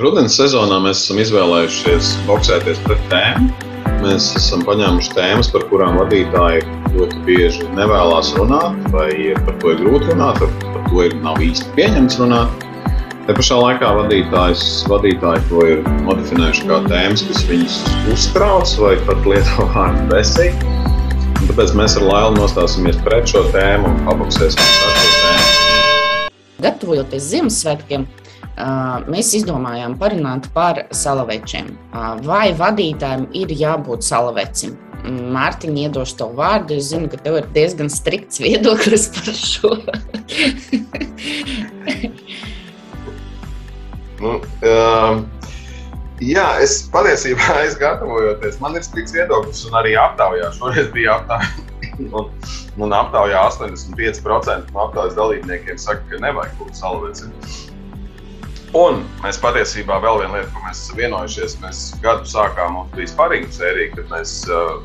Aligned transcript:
Rudenī 0.00 0.30
sezonā 0.32 0.78
mēs 0.80 1.02
esam 1.02 1.18
izvēlējušies 1.20 2.06
boxēties 2.24 2.78
pret 2.86 3.00
tēmu. 3.10 3.50
Mēs 4.00 4.30
esam 4.38 4.62
paņēmuši 4.64 5.10
tēmas, 5.12 5.50
par 5.52 5.66
kurām 5.68 5.98
vadītāji 6.00 6.62
ļoti 6.94 7.18
bieži 7.26 7.66
nevēlas 7.76 8.30
runāt, 8.38 8.78
vai 8.94 9.10
par 9.44 9.58
to 9.60 9.74
ir 9.74 9.82
grūti 9.82 10.08
runāt, 10.08 10.40
vai 10.40 10.48
par 10.62 10.86
to 10.86 11.02
ir 11.04 11.16
nav 11.20 11.42
īsti 11.44 11.74
pieņemts 11.76 12.16
runāt. 12.22 12.64
Te 13.26 13.36
pašā 13.36 13.58
laikā 13.60 13.90
vadītājs, 13.98 14.62
vadītāji 14.88 15.44
to 15.50 15.66
ir 15.68 15.84
nodefinējuši 16.06 16.70
kā 16.70 16.80
tēmas, 16.86 17.26
kas 17.28 17.44
viņus 17.50 17.76
uztrauc 18.14 18.72
vai 18.80 18.94
pat 19.04 19.28
lieto 19.28 19.68
vārdu 19.74 20.06
besīgi. 20.14 20.78
Tāpēc 21.42 21.76
mēs 21.76 21.98
ar 22.00 22.08
Lailu 22.08 22.38
nostāsimies 22.38 22.96
pret 23.04 23.28
šo 23.28 23.44
tēmu 23.52 23.92
un 23.92 24.00
paboksēsim 24.08 24.64
par 24.64 24.96
šo 24.96 25.12
tēmu. 25.18 25.52
Gatavojoties 26.64 27.28
Ziemassvētkiem, 27.34 28.08
mēs 29.10 29.34
izdomājām 29.38 29.96
parunāt 30.00 30.48
par 30.54 30.86
salavečiem. 30.94 31.66
Vai 32.26 32.52
vadītājiem 32.56 33.26
ir 33.36 33.48
jābūt 33.62 34.04
salavecim? 34.06 34.76
Mārtiņa, 35.06 35.88
iedošu 35.88 36.16
tev 36.18 36.30
vārdu. 36.36 36.74
Es 36.76 36.90
zinu, 36.92 37.08
ka 37.08 37.16
tev 37.24 37.34
ir 37.40 37.46
diezgan 37.54 37.88
strikts 37.92 38.40
viedoklis 38.42 39.04
par 39.14 39.28
šo. 39.36 39.70
nu, 44.20 44.30
um, 44.68 45.24
jā, 46.20 46.48
es 46.60 46.72
patiesībā 46.92 47.48
es 47.66 47.74
gatavojoties. 47.80 48.60
Man 48.60 48.76
ir 48.76 48.84
strikts 48.84 49.16
viedoklis, 49.16 49.64
un 49.70 49.72
arī 49.80 49.92
aptaujā. 50.00 50.46
Šoreiz 50.58 50.88
bija 50.92 51.10
aptaujā. 51.16 51.48
un, 52.18 52.30
un 52.80 52.94
aptaujā 52.96 53.40
85% 53.48 54.72
no 54.74 54.86
aptaujas 54.86 55.16
dalībniekiem 55.18 55.78
saka, 55.80 56.04
ka 56.10 56.16
nevajag 56.24 56.54
būt 56.60 56.78
salavecim. 56.78 57.30
Un 58.70 59.00
mēs 59.18 59.38
patiesībā 59.42 59.96
vēl 59.98 60.20
viena 60.20 60.36
lieta, 60.36 60.50
ko 60.54 60.60
mēs 60.62 60.84
esam 60.84 60.98
vienojušies, 61.00 61.56
mēs 61.58 61.78
gadu 62.04 62.28
sākām 62.30 62.76
mums 62.76 62.92
bija 62.94 63.10
sparinga 63.10 63.50
sērija, 63.50 63.96
kad 63.96 64.12
mēs 64.12 64.34
uh, 64.46 64.76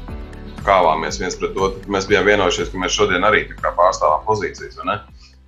kāvāmies 0.66 1.20
viens 1.22 1.36
pret 1.38 1.54
otru. 1.54 1.84
Mēs 1.94 2.08
bijām 2.10 2.26
vienojušies, 2.26 2.72
ka 2.72 2.80
mēs 2.82 2.96
šodien 2.96 3.28
arī 3.28 3.44
pārstāvam 3.62 4.24
pozīcijas. 4.26 4.80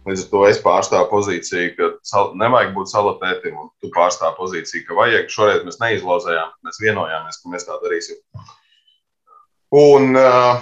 Līdz 0.07 0.21
ar 0.21 0.29
to 0.29 0.41
es 0.51 0.61
pārstāvu 0.61 1.07
pozīciju, 1.09 1.71
ka 1.79 1.89
sal, 2.05 2.29
nevajag 2.37 2.75
būt 2.75 2.91
salapētim, 2.91 3.55
un 3.57 3.71
tu 3.81 3.89
pārstāvi 3.95 4.37
pozīciju, 4.37 4.83
ka 4.85 4.99
vajag. 4.99 5.33
Šoreiz 5.33 5.65
mēs 5.65 5.81
neizlozējām, 5.81 6.51
mēs 6.67 6.77
vienojāmies, 6.83 7.39
ka 7.41 7.53
mēs 7.55 7.65
tā 7.65 7.79
darīsim. 7.81 8.21
Un, 9.81 10.13
uh, 10.13 10.61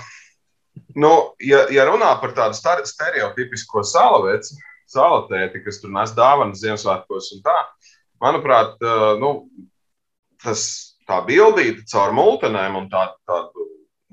nu, 0.96 1.12
ja, 1.44 1.66
ja 1.76 1.90
runā 1.92 2.16
par 2.24 2.32
tādu 2.40 2.56
stereotipisko 2.88 3.84
salaveci, 3.84 4.56
salatēti, 4.92 5.64
kas 5.66 5.82
tur 5.82 5.94
nes 5.96 6.14
dāvanas 6.18 6.62
Ziemassvētkos 6.64 7.32
un 7.36 7.46
tā. 7.46 7.56
Manuprāt, 8.24 8.76
nu, 9.22 9.32
tas 10.44 10.66
tā 11.10 11.22
bildīte 11.28 11.86
caur 11.92 12.14
multenēm 12.16 12.78
un 12.80 12.90
tādu 12.92 13.18
tā, 13.28 13.40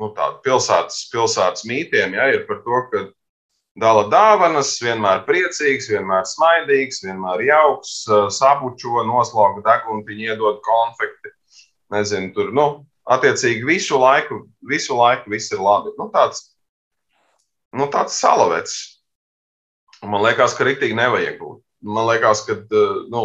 nu, 0.00 0.10
tā 0.16 0.28
pilsētas, 0.44 1.06
pilsētas 1.12 1.66
mītiem 1.68 2.16
ja, 2.18 2.28
ir 2.34 2.46
par 2.48 2.62
to, 2.64 2.80
ka 2.92 3.04
dala 3.80 4.04
dāvanas, 4.12 4.74
vienmēr 4.84 5.24
priecīgs, 5.28 5.88
vienmēr 5.92 6.26
smaidīgs, 6.28 7.02
vienmēr 7.06 7.44
jauks, 7.48 8.02
sabučo, 8.36 9.04
noslauka 9.08 9.64
deguntiņu, 9.68 10.32
iedod 10.32 10.60
konfekti. 10.66 11.32
Nezinu, 11.92 12.32
tur, 12.36 12.52
nu, 12.56 12.66
attiecīgi 13.12 13.66
visu 13.68 14.00
laiku, 14.00 14.46
visu 14.68 14.96
laiku 14.96 15.32
viss 15.32 15.52
ir 15.52 15.60
labi. 15.60 15.92
Nu, 15.98 16.08
tāds, 16.12 16.52
nu, 17.76 17.88
tāds 17.92 18.16
salavets. 18.20 19.01
Man 20.02 20.24
liekas, 20.24 20.56
ka 20.58 20.66
rītīgi 20.66 20.96
nevajag 20.98 21.38
būt. 21.38 21.62
Man 21.86 22.06
liekas, 22.08 22.44
ka 22.46 22.56
eh, 22.58 22.94
nu, 23.12 23.24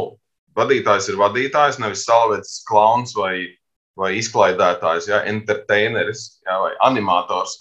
vadītājs 0.58 1.11
ir 1.11 1.19
vadītājs, 1.19 1.80
nevis 1.81 2.06
salvetes 2.06 2.61
klauns 2.69 3.16
vai, 3.17 3.47
vai 3.97 4.14
izklaidētājs, 4.19 5.09
ja, 5.11 5.22
entertaineris 5.30 6.28
ja, 6.45 6.59
vai 6.64 6.73
animators. 6.89 7.58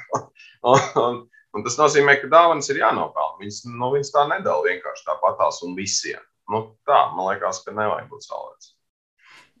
un, 0.70 0.80
un, 1.02 1.20
un 1.56 1.66
tas 1.66 1.76
nozīmē, 1.80 2.18
ka 2.22 2.32
dāvanas 2.32 2.72
ir 2.72 2.80
jānopelna. 2.84 3.36
Viņas, 3.42 3.62
nu, 3.72 3.92
viņas 3.96 4.14
tā 4.14 4.24
nedala 4.32 4.64
vienkārši 4.68 5.06
tāpatās 5.08 5.62
un 5.66 5.76
visiem. 5.78 6.22
Nu, 6.52 6.62
tā, 6.86 7.06
man 7.16 7.32
liekas, 7.32 7.62
ka 7.64 7.74
nevajag 7.74 8.08
būt 8.12 8.28
salvetes. 8.28 8.72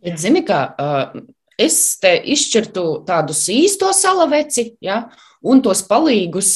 Bet, 0.04 0.20
zini, 0.22 0.44
kā, 0.46 0.60
uh, 0.78 1.24
es 1.58 1.78
te 2.00 2.12
izšķirtu 2.36 2.84
tādus 3.08 3.40
īstos 3.50 4.04
salaveci, 4.04 4.68
ja, 4.84 5.06
un 5.46 5.62
tos 5.64 5.82
palīgus, 5.86 6.54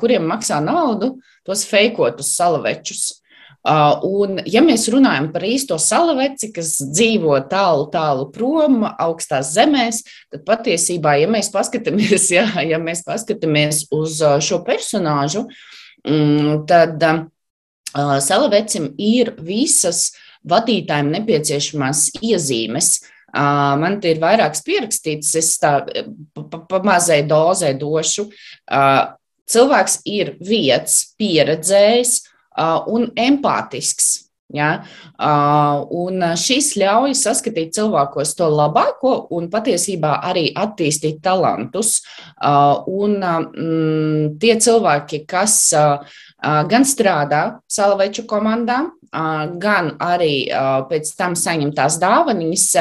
kuriem 0.00 0.28
maksā 0.30 0.60
naudu, 0.64 1.16
tos 1.46 1.64
feikotus 1.68 2.34
salavečus. 2.36 3.08
Un, 3.60 4.38
ja 4.48 4.62
mēs 4.64 4.86
runājam 4.88 5.26
par 5.34 5.44
īsto 5.44 5.76
salaveci, 5.80 6.48
kas 6.54 6.78
dzīvo 6.80 7.36
tālu, 7.50 7.90
tālu 7.92 8.30
prom, 8.32 8.86
augstās 8.88 9.52
zemēs, 9.52 10.00
tad 10.32 10.46
patiesībā, 10.46 11.18
ja 11.20 11.28
mēs 11.28 11.52
paskatāmies, 11.52 12.30
ja, 12.38 12.46
ja 12.64 12.80
mēs 12.80 13.04
paskatāmies 13.04 13.84
uz 13.92 14.22
šo 14.46 14.62
personāžu, 14.64 15.44
um, 16.08 16.64
tad 16.70 17.04
salavecim 18.24 18.94
ir 18.96 19.34
visas 19.44 20.08
vadītājiem 20.48 21.10
nepieciešamās 21.18 22.06
iezīmes. 22.24 22.94
Uh, 23.00 23.16
man 23.34 24.00
te 24.00 24.14
ir 24.14 24.22
vairākas 24.22 24.64
pierakstītas, 24.66 25.34
es 25.38 25.52
tā 25.62 25.74
pa, 26.34 26.64
pa 26.70 26.82
mazai 26.86 27.22
dozē 27.28 27.74
došu. 27.78 28.28
Cilvēks 29.50 30.00
ir 30.06 30.34
vietas, 30.46 31.14
pieredzējis 31.18 32.18
un 32.90 33.10
empātisks. 33.18 34.30
Ja? 34.54 34.70
Un 35.94 36.24
šis 36.38 36.72
ļauj 36.80 37.14
saskatīt 37.18 37.74
cilvēkos 37.76 38.34
to 38.38 38.48
labāko 38.50 39.14
un 39.36 39.48
patiesībā 39.52 40.16
arī 40.26 40.48
attīstīt 40.58 41.20
talantus. 41.24 42.00
Un 42.40 43.18
mm, 43.20 44.38
tie 44.42 44.56
cilvēki, 44.62 45.24
kas 45.30 45.58
gan 46.40 46.88
strādā 46.88 47.44
Salaveču 47.70 48.26
komandā, 48.30 48.82
gan 49.10 49.94
arī 50.02 50.34
pēc 50.90 51.14
tam 51.18 51.38
saņem 51.38 51.74
tās 51.76 51.98
dāvanas, 52.02 52.72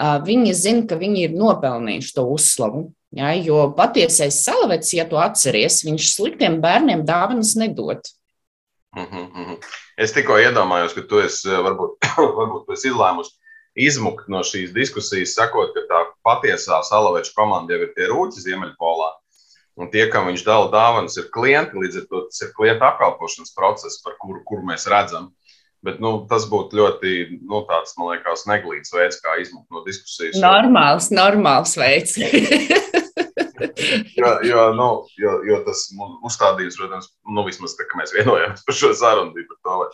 viņi 0.00 0.54
zina, 0.56 0.86
ka 0.88 0.98
viņi 1.00 1.26
ir 1.28 1.36
nopelnījuši 1.36 2.14
to 2.16 2.24
uzslavu. 2.32 2.88
Ja, 3.16 3.32
jo 3.34 3.64
patiesais 3.74 4.38
salavets, 4.44 4.92
ja 4.94 5.04
tu 5.08 5.18
atceries, 5.18 5.80
viņš 5.82 6.12
sliktiem 6.14 6.60
bērniem 6.62 7.02
dāvanas 7.06 7.56
nedod. 7.58 8.06
Mm 8.96 9.06
-hmm. 9.06 9.56
Es 9.98 10.12
tikko 10.12 10.38
iedomājos, 10.38 10.94
ka 10.94 11.02
tu 11.02 11.18
esi 11.18 11.48
varbūt, 11.48 12.06
varbūt 12.38 12.66
tu 12.66 12.72
esi 12.72 12.88
izlēmusi 12.88 13.36
izmukt 13.74 14.28
no 14.28 14.42
šīs 14.46 14.72
diskusijas, 14.74 15.34
sakot, 15.34 15.74
ka 15.74 15.80
tā 15.90 16.00
patiesā 16.26 16.80
salaveča 16.82 17.32
komanda 17.36 17.74
jau 17.74 17.82
ir 17.82 17.92
tie 17.94 18.08
rūķi 18.10 18.44
Ziemeļpolā. 18.46 19.10
Un 19.80 19.90
tie, 19.90 20.08
kam 20.12 20.26
viņš 20.28 20.42
dala 20.44 20.68
dāvanas, 20.72 21.16
ir 21.16 21.30
klienti. 21.32 21.78
Līdz 21.78 22.02
ar 22.02 22.06
to 22.10 22.22
tas 22.28 22.42
ir 22.44 22.50
klienta 22.56 22.90
apkalpošanas 22.90 23.54
process, 23.56 24.02
par 24.04 24.18
kuru, 24.20 24.42
kuru 24.44 24.66
mēs 24.66 24.88
redzam. 24.90 25.30
Bet 25.86 26.00
nu, 26.04 26.10
tas 26.28 26.44
būtu 26.50 26.76
ļoti 26.76 27.12
nu, 27.40 27.62
tāds, 27.68 27.94
man 27.96 28.10
liekas, 28.12 28.44
neglīts 28.50 28.92
veids, 28.92 29.20
kā 29.24 29.38
izmukt 29.40 29.72
no 29.72 29.80
diskusijas. 29.86 30.36
Normāls, 30.42 31.08
normāls 31.14 31.72
veids. 31.80 32.18
jo, 34.20 34.32
jo, 34.44 34.64
nu, 34.76 34.88
jo, 35.20 35.38
jo 35.48 35.60
tas 35.64 35.86
uzstādījums, 36.28 36.76
protams, 36.76 37.08
nu, 37.32 37.46
vismaz 37.48 37.78
tā, 37.78 37.88
mēs 37.96 38.12
vienojāmies 38.16 38.66
par 38.66 38.76
šo 38.76 38.92
sarunu, 38.96 39.32
bija 39.36 39.48
par 39.54 39.60
to, 39.64 39.78
vai, 39.80 39.88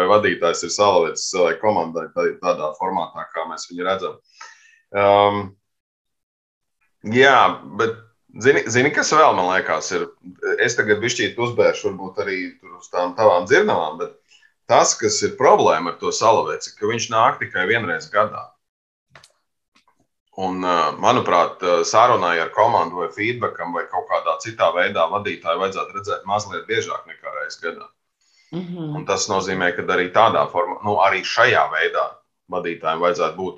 vai 0.00 0.08
vadītājs 0.16 0.66
ir 0.66 0.74
salavēts 0.74 1.30
savai 1.30 1.54
komandai 1.62 2.08
tādā 2.42 2.72
formātā, 2.80 3.28
kā 3.34 3.46
mēs 3.50 3.70
viņu 3.70 3.86
redzam. 3.86 4.18
Um, 4.90 5.42
jā, 7.14 7.38
bet 7.78 7.94
zini, 8.42 8.64
zini, 8.66 8.90
kas 8.94 9.14
vēl 9.14 9.38
man 9.38 9.52
liekas, 9.52 9.90
ir, 9.94 10.08
es 10.64 10.74
tagad 10.78 11.02
bišķīt 11.04 11.38
uzbēršu 11.38 11.92
varbūt 11.92 12.22
arī 12.24 12.40
uz 12.78 12.90
tām 12.92 13.14
tavām 13.18 13.46
dzirnavām, 13.46 14.02
bet 14.02 14.16
Tas, 14.68 14.92
kas 15.00 15.22
ir 15.24 15.36
problēma 15.40 15.94
ar 15.94 15.98
to 16.00 16.12
salaveci, 16.12 16.74
ka 16.76 16.88
viņš 16.90 17.10
nāk 17.12 17.38
tikai 17.40 17.64
vienreiz 17.70 18.08
gadā. 18.12 18.44
Un, 20.38 20.60
manuprāt, 21.02 21.64
sarunai 21.88 22.36
ar 22.38 22.50
komandu 22.54 23.00
vai 23.00 23.08
feedbackam 23.14 23.72
vai 23.74 23.86
kaut 23.90 24.06
kādā 24.10 24.36
citā 24.44 24.68
veidā 24.76 25.08
vadītāju 25.10 25.62
vajadzētu 25.64 25.96
redzēt 25.96 26.28
mazliet 26.30 26.68
biežāk 26.68 27.08
nekā 27.10 27.32
reizes 27.38 27.58
gadā. 27.62 27.88
Mm 28.52 28.60
-hmm. 28.60 28.92
Un 28.96 29.06
tas 29.06 29.28
nozīmē, 29.28 29.72
ka 29.76 29.82
arī 29.82 30.12
tādā 30.12 30.44
formā, 30.52 30.78
nu, 30.84 30.94
arī 31.06 31.24
šajā 31.24 31.64
veidā 31.72 32.04
vadītājiem 32.52 33.00
vajadzētu 33.00 33.36
būt 33.36 33.56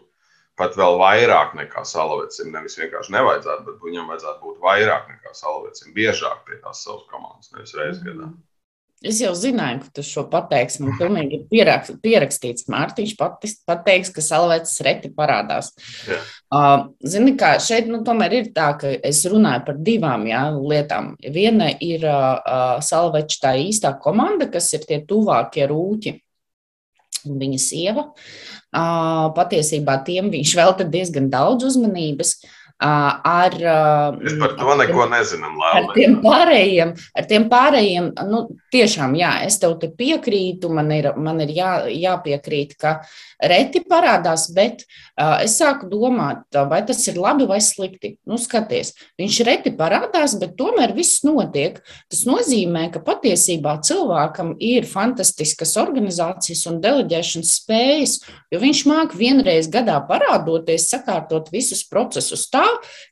pat 0.56 0.76
vēl 0.76 0.98
vairāk 1.00 1.54
nekā 1.54 1.84
salavecim. 1.84 2.52
Nevis 2.52 2.78
vienkārši 2.78 3.12
nevajadzētu, 3.12 3.64
bet 3.64 3.82
viņam 3.82 4.08
vajadzētu 4.12 4.40
būt 4.40 4.58
vairāk 4.60 5.08
nekā 5.08 5.34
salavecim, 5.34 5.94
biežāk 5.94 6.44
pie 6.46 6.56
tās 6.64 6.82
savas 6.84 7.04
komandas, 7.10 7.52
nevis 7.52 7.74
reizes 7.74 8.02
mm 8.02 8.08
-hmm. 8.08 8.20
gadā. 8.20 8.32
Es 9.00 9.16
jau 9.22 9.30
zināju, 9.32 9.78
ka 9.80 9.94
tu 9.96 10.02
šo 10.04 10.26
pateiksi. 10.28 10.82
Man 10.84 10.98
pilnīgi 11.00 11.38
ir 11.38 11.44
pierakst, 11.48 11.94
pierakstīts. 12.04 12.66
Mārtiņš 12.68 13.14
pati 13.16 13.48
pateiks, 13.68 14.10
ka 14.12 14.20
salvētas 14.20 14.74
reti 14.84 15.08
parādās. 15.16 15.70
Yeah. 16.04 16.26
Uh, 16.52 16.82
zini, 17.08 17.32
kā 17.40 17.54
šeit 17.64 17.88
nu, 17.88 18.02
tomēr 18.04 18.36
ir 18.36 18.50
tā, 18.56 18.74
ka 18.76 18.92
es 19.08 19.22
runāju 19.24 19.64
par 19.70 19.80
divām 19.80 20.26
jā, 20.28 20.42
lietām. 20.52 21.14
Viena 21.32 21.70
ir 21.80 22.04
uh, 22.04 22.76
salveča 22.84 23.40
tā 23.46 23.54
īstā 23.62 23.94
komanda, 24.04 24.50
kas 24.52 24.68
ir 24.76 24.84
tie 24.84 25.00
tuvākie 25.08 25.64
rūķi. 25.70 26.18
un 27.28 27.40
viņa 27.40 27.58
sieva. 27.60 28.06
Patiesībā 29.36 29.96
tiem 30.06 30.30
viņš 30.32 30.56
velta 30.56 30.86
diezgan 30.88 31.28
daudz 31.32 31.66
uzmanības. 31.72 32.36
Ar, 32.80 33.52
es 34.24 34.36
par 34.40 34.54
to 34.56 34.74
neko 34.80 35.04
nezinu. 35.12 35.50
Ar 35.68 35.90
tiem 35.92 36.14
pārējiem, 36.24 36.94
ar 37.12 37.26
tiem 37.28 37.44
pārējiem 37.52 38.06
nu, 38.30 38.38
tiešām, 38.72 39.12
jā, 39.20 39.34
es 39.44 39.58
tev 39.60 39.74
te 39.82 39.90
piekrītu, 39.92 40.70
man 40.72 40.88
ir, 40.96 41.10
man 41.20 41.42
ir 41.44 41.52
jā, 41.52 41.72
jāpiekrīt, 41.92 42.72
ka 42.80 42.94
reti 43.36 43.82
parādās, 43.84 44.46
bet 44.56 44.86
uh, 44.86 45.42
es 45.44 45.58
sāku 45.60 45.90
domāt, 45.92 46.46
vai 46.70 46.80
tas 46.88 47.02
ir 47.12 47.20
labi 47.20 47.44
vai 47.50 47.58
slikti. 47.60 48.14
Nu, 48.24 48.40
skaties, 48.40 48.94
viņš 49.20 49.40
reti 49.44 49.74
parādās, 49.76 50.38
bet 50.40 50.56
tomēr 50.56 50.96
viss 50.96 51.20
notiek. 51.26 51.82
Tas 52.08 52.24
nozīmē, 52.28 52.86
ka 52.94 53.04
patiesībā 53.04 53.76
cilvēkam 53.84 54.54
ir 54.56 54.88
fantastiskas 54.88 55.76
organizācijas 55.80 56.64
un 56.72 56.80
deleģēšanas 56.80 57.54
spējas, 57.60 58.16
jo 58.48 58.64
viņš 58.64 58.82
māk 58.88 59.12
vienreiz 59.20 59.68
gadā 59.68 60.00
parādoties, 60.08 60.88
sakārtot 60.88 61.52
visus 61.52 61.84
procesus 61.84 62.48
tā, 62.48 62.69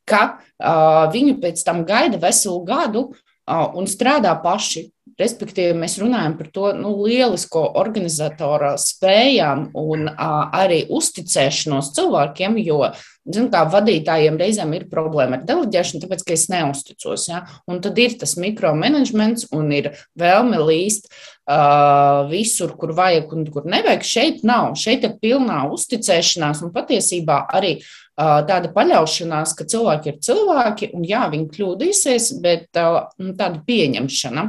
ka 0.08 0.22
uh, 0.36 1.08
viņu 1.14 1.38
pēc 1.42 1.64
tam 1.66 1.84
gaida 1.88 2.20
veselu 2.22 2.62
gadu 2.68 3.08
uh, 3.08 3.66
un 3.74 3.90
strādā 3.90 4.36
paši. 4.42 4.88
Respektīvi, 5.18 5.74
mēs 5.74 5.96
runājam 5.98 6.36
par 6.38 6.48
to 6.54 6.68
nu, 6.78 6.92
lielisko 7.02 7.64
organizatora 7.80 8.76
spējām 8.78 9.64
un 9.74 10.06
uh, 10.06 10.44
arī 10.54 10.84
uzticēšanos 10.94 11.88
cilvēkiem, 11.96 12.58
jo, 12.62 12.84
zinu, 13.26 13.48
kā 13.50 13.64
vadītājiem 13.72 14.38
reizēm 14.38 14.76
ir 14.76 14.86
problēma 14.92 15.40
ar 15.40 15.46
deleģēšanu, 15.48 16.04
tāpēc, 16.04 16.22
ka 16.22 16.36
es 16.36 16.46
neusticos. 16.52 17.26
Ja? 17.32 17.42
Un 17.66 17.82
tad 17.82 17.98
ir 17.98 18.14
tas 18.20 18.36
mikromanagements 18.38 19.48
un 19.56 19.72
ir 19.74 19.90
vēlme 20.18 20.60
līst 20.68 21.10
uh, 21.10 22.28
visur, 22.30 22.76
kur 22.78 22.94
vajag 22.94 23.34
un 23.34 23.48
kur 23.50 23.66
nevajag. 23.66 24.06
Šeit 24.06 24.44
nav, 24.46 24.76
šeit 24.78 25.08
ir 25.08 25.18
pilnā 25.18 25.64
uzticēšanās 25.74 26.62
un 26.62 26.74
patiesībā 26.76 27.46
arī 27.58 27.80
tāda 28.18 28.70
paļaušanās, 28.74 29.54
ka 29.58 29.66
cilvēki 29.68 30.12
ir 30.12 30.20
cilvēki, 30.26 30.90
un 30.96 31.04
jā, 31.06 31.24
viņi 31.32 31.50
kļūdīsies, 31.54 32.30
bet 32.42 32.80
nu, 33.22 33.34
tāda 33.38 33.62
pieņemšana. 33.66 34.46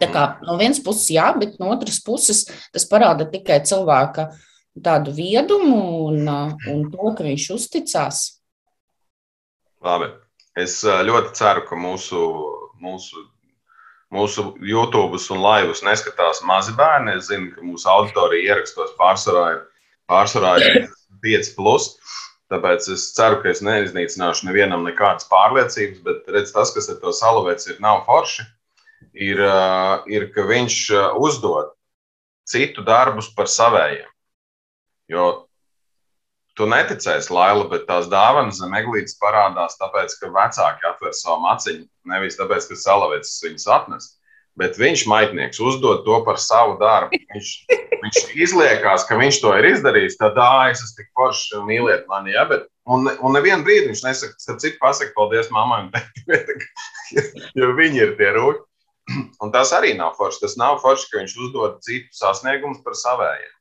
Tā 0.00 0.08
kā 0.10 0.24
no 0.42 0.56
vienas 0.58 0.80
puses 0.82 1.06
jā, 1.14 1.28
bet 1.38 1.58
no 1.60 1.70
otras 1.70 2.00
puses 2.04 2.46
tas 2.74 2.86
parāda 2.90 3.28
tikai 3.30 3.60
cilvēka 3.66 4.30
tādu 4.82 5.12
viedumu 5.14 5.78
un, 6.08 6.26
un 6.70 6.84
to, 6.90 7.12
ka 7.14 7.26
viņš 7.26 7.46
uzticās. 7.54 8.22
Labi. 9.84 10.10
Es 10.58 10.80
ļoti 10.82 11.36
ceru, 11.38 11.62
ka 11.68 11.76
mūsu, 11.78 12.18
mūsu, 12.82 13.20
mūsu 14.10 14.48
YouTube 14.58 15.20
un 15.30 15.42
laivus 15.44 15.84
neskatās 15.86 16.42
mazi 16.42 16.74
bērni. 16.74 17.14
Es 17.14 17.28
zinu, 17.30 17.52
ka 17.54 17.62
mūsu 17.62 17.86
auditorija 17.92 18.56
ierakstos 18.56 18.96
pārsvarā 18.98 19.60
pārsvarā 20.08 20.56
ir 20.64 20.88
5. 21.24 21.52
Plus. 21.58 21.92
Tāpēc 22.48 22.86
es 22.94 23.10
ceru, 23.12 23.42
ka 23.42 23.50
es 23.52 23.60
neiznīcināšu 23.64 24.46
nevienam 24.48 24.86
nekādas 24.86 25.28
pārliecības, 25.28 25.98
bet 26.06 26.30
redz, 26.32 26.52
tas, 26.54 26.72
kas 26.72 26.88
ar 26.88 26.96
to 27.02 27.12
salavets 27.12 27.68
ir, 27.68 27.76
nav 27.84 28.06
forši, 28.06 28.46
ir, 29.12 29.42
ir 30.08 30.30
ka 30.32 30.46
viņš 30.48 30.78
uzdod 31.20 31.74
citu 32.48 32.84
darbus 32.86 33.28
par 33.36 33.50
savējiem. 33.52 34.08
Jo 35.12 35.26
tu 36.56 36.66
neticēsi, 36.68 37.30
Laila, 37.32 37.68
bet 37.70 37.84
tās 37.88 38.08
dāvanas 38.10 38.62
zem 38.62 38.72
eglītes 38.80 39.18
parādās 39.20 39.76
tāpēc, 39.80 40.16
ka 40.20 40.32
vecāki 40.32 40.88
atver 40.88 41.12
savu 41.16 41.44
maciņu, 41.44 41.84
nevis 42.10 42.40
tāpēc, 42.40 42.70
ka 42.70 42.80
salavets 42.80 43.36
viņus 43.44 43.68
atnes 43.76 44.08
bet 44.58 44.78
viņš, 44.80 45.04
maitnieks, 45.10 45.60
uzdod 45.62 46.04
to 46.06 46.18
par 46.26 46.40
savu 46.42 46.76
darbu. 46.80 47.18
Viņš, 47.34 47.50
viņš 48.02 48.20
izliekās, 48.46 49.06
ka 49.08 49.18
viņš 49.20 49.40
to 49.42 49.52
ir 49.58 49.68
izdarījis. 49.72 50.18
Tad, 50.20 50.38
ah, 50.42 50.68
es 50.72 50.82
esmu 50.84 51.00
tik 51.00 51.10
foršs 51.18 51.58
un 51.58 51.66
mīliet 51.68 52.08
mani. 52.10 52.34
Ja? 52.34 52.44
Bet, 52.50 52.66
un, 52.90 53.06
un 53.06 53.36
nevienu 53.36 53.66
brīdi 53.66 53.92
viņš 53.92 54.04
nesaka, 54.06 54.38
starp 54.42 54.62
citu, 54.64 54.80
pasakot, 54.82 55.14
paldies 55.16 55.52
mammai 55.54 55.84
un 55.86 55.92
tētim, 55.94 56.64
jo 57.60 57.70
viņi 57.78 58.04
ir 58.06 58.16
tie 58.20 58.32
rūki. 58.36 58.64
Un 59.40 59.48
tas 59.48 59.70
arī 59.72 59.94
nav 59.96 60.18
forši. 60.18 60.42
Tas 60.42 60.58
nav 60.60 60.82
forši, 60.82 61.06
ka 61.08 61.22
viņš 61.22 61.36
uzdod 61.40 61.78
citu 61.86 62.12
sasniegumus 62.12 62.82
par 62.84 62.92
savējiem. 62.98 63.54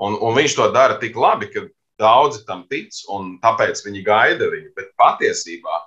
Un, 0.00 0.16
un 0.20 0.34
viņš 0.36 0.56
to 0.58 0.66
dara 0.74 0.98
tik 1.00 1.16
labi, 1.16 1.48
ka 1.52 1.62
daudzi 2.00 2.42
tam 2.48 2.66
tic, 2.68 2.92
un 3.12 3.38
tāpēc 3.40 3.80
viņi 3.84 4.04
gaida 4.04 4.48
viņu. 4.52 4.74
Bet 4.76 4.92
patiesībā 5.00 5.78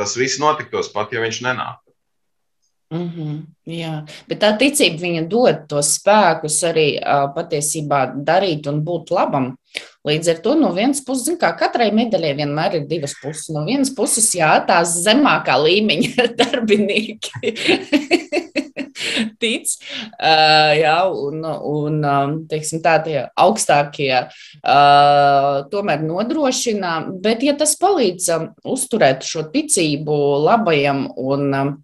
tas 0.00 0.16
viss 0.16 0.40
notiktos 0.40 0.88
pat, 0.94 1.12
ja 1.12 1.20
viņš 1.24 1.42
nenāk. 1.44 1.87
Mm 2.88 3.08
-hmm, 3.08 3.40
jā, 3.68 4.06
bet 4.28 4.38
tā 4.40 4.48
ticība 4.56 4.96
viņa 5.02 5.28
dod 5.28 5.66
tos 5.68 5.90
spēkus 5.98 6.62
arī 6.64 6.96
uh, 6.96 7.28
patiesībā 7.34 8.14
darīt 8.24 8.68
un 8.68 8.80
būt 8.84 9.10
labam. 9.10 9.56
Līdz 10.08 10.30
ar 10.30 10.38
to 10.40 10.54
no 10.54 10.72
vienas 10.72 11.04
puses, 11.04 11.24
zin, 11.24 11.36
kā 11.36 11.52
katrai 11.58 11.90
medaļai 11.92 12.34
vienmēr 12.36 12.74
ir 12.74 12.86
divas 12.88 13.12
puses. 13.22 13.50
No 13.52 13.64
vienas 13.66 13.90
puses, 13.94 14.34
jā, 14.34 14.64
tās 14.66 14.94
zemākā 15.04 15.58
līmeņa 15.60 16.28
darbinieki 16.40 17.52
tic, 19.42 19.66
uh, 20.22 20.72
jā, 20.78 20.96
un, 21.10 21.44
un 21.44 22.38
teiksim, 22.48 22.80
tā 22.80 22.94
tie 23.04 23.26
augstākie 23.36 24.14
uh, 24.16 25.68
tomēr 25.70 26.00
nodrošina. 26.02 26.94
Bet, 27.20 27.42
ja 27.42 27.52
tas 27.52 27.76
palīdz 27.76 28.30
um, 28.36 28.48
uzturēt 28.64 29.28
šo 29.28 29.44
ticību 29.52 30.18
labajam 30.46 31.04
un 31.16 31.52
um, 31.52 31.76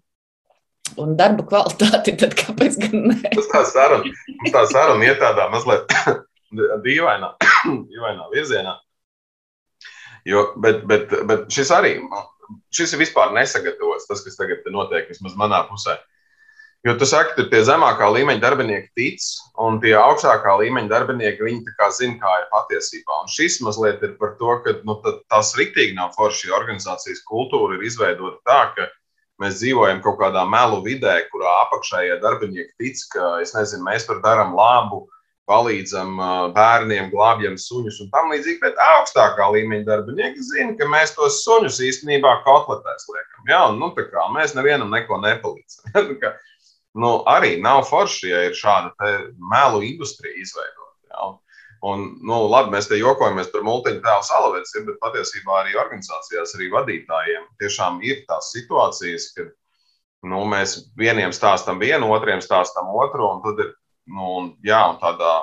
un 1.01 1.15
darba 1.19 1.45
kvalitāti, 1.47 2.15
tad 2.21 2.35
kāpēc 2.39 2.79
gan 2.83 3.09
ne? 3.11 3.17
Tā 3.51 3.63
saruna, 3.67 4.13
tā 4.53 4.63
saruna 4.71 5.09
iet 5.09 5.21
tādā 5.23 5.49
mazliet 5.53 5.91
dīvainā, 6.85 7.33
dīvainā 7.91 8.29
virzienā. 8.33 8.77
Jo, 10.25 10.47
bet, 10.61 10.81
bet, 10.89 11.11
bet 11.29 11.45
šis 11.53 11.69
arī, 11.73 11.97
šis 12.73 12.95
ir 12.95 13.03
vispār 13.03 13.33
nesagatavots, 13.35 14.07
tas, 14.09 14.23
kas 14.25 14.37
tagad 14.39 14.65
notiek 14.73 15.09
vismaz 15.11 15.35
manā 15.37 15.61
pusē. 15.69 15.99
Jo 16.85 16.93
tu 17.01 17.05
saki, 17.09 17.33
ka 17.33 17.43
tie 17.49 17.63
zemākā 17.65 18.07
līmeņa 18.13 18.41
darbinieki 18.43 18.91
tic, 18.97 19.23
un 19.61 19.79
tie 19.81 19.95
augstākā 19.97 20.51
līmeņa 20.61 20.91
darbinieki, 20.91 21.41
viņi 21.41 21.63
tā 21.65 21.71
kā 21.79 21.87
zina, 21.97 22.19
kā 22.21 22.33
ir 22.41 22.45
patiesībā. 22.51 23.23
Un 23.23 23.31
šis 23.33 23.57
mazliet 23.65 24.03
ir 24.05 24.13
par 24.19 24.35
to, 24.37 24.51
ka 24.61 24.75
nu, 24.85 24.99
tas 25.33 25.55
riktīgi 25.57 25.95
nav 25.97 26.11
forši. 26.17 26.53
Organizācijas 26.53 27.23
kultūra 27.25 27.79
ir 27.79 27.87
izveidota 27.89 28.37
tā, 28.45 28.59
ka 28.77 28.85
Mēs 29.43 29.59
dzīvojam 29.59 29.99
kaut 30.03 30.15
kādā 30.21 30.45
melu 30.47 30.79
vidē, 30.85 31.17
kurā 31.31 31.51
apakšējie 31.65 32.21
darbinieki 32.23 32.71
tic, 32.79 33.01
ka 33.11 33.35
nezinu, 33.41 33.83
mēs 33.83 34.07
tur 34.07 34.21
darām 34.23 34.55
labu, 34.55 35.03
palīdzam 35.49 36.15
bērniem, 36.55 37.11
glābjam 37.11 37.57
suņus 37.59 37.99
un 38.05 38.11
tam 38.13 38.31
līdzīgi. 38.33 38.61
Bet 38.63 38.79
augstākā 38.81 39.49
līmeņa 39.57 39.87
darbinieki 39.89 40.45
zina, 40.47 40.73
ka 40.79 40.87
mēs 40.89 41.13
tos 41.17 41.41
suņus 41.45 41.81
īstenībā 41.89 42.39
kotletēs 42.47 43.09
liekam. 43.11 43.43
Jā, 43.51 43.61
un, 43.69 43.79
nu, 43.83 43.91
kā, 43.97 44.25
mēs 44.33 44.55
nevienam 44.57 44.93
neko 44.93 45.19
nepalīdzam. 45.21 46.15
nu, 47.03 47.11
arī 47.29 47.55
nav 47.61 47.83
forši, 47.91 48.31
ja 48.31 48.45
ir 48.49 48.57
šāda 48.57 49.13
melu 49.51 49.83
industrija 49.85 50.33
izveidota. 50.41 51.35
Un, 51.85 52.05
nu, 52.25 52.37
labi, 52.49 52.71
mēs 52.73 52.87
te 52.89 52.97
jokojamies 52.97 53.51
par 53.53 53.65
multiņu 53.65 54.01
tēlu 54.01 54.25
salavēs, 54.25 54.73
bet 54.87 55.01
patiesībā 55.03 55.59
arī 55.59 55.75
organizācijās, 55.77 56.55
arī 56.57 56.69
vadītājiem 56.73 57.43
tiešām 57.61 57.99
ir 58.07 58.23
tās 58.29 58.49
situācijas, 58.55 59.27
kad 59.35 59.51
nu, 60.25 60.41
mēs 60.49 60.77
vieniem 60.97 61.33
stāstam 61.35 61.81
vienu, 61.81 62.09
otriem 62.15 62.41
stāstam 62.41 62.89
otru, 62.95 63.27
un 63.27 63.43
tad 63.43 63.61
ir, 63.61 63.73
nu, 64.09 64.31
un, 64.39 64.47
jā, 64.65 64.79
un 64.91 64.97
tādā, 65.01 65.33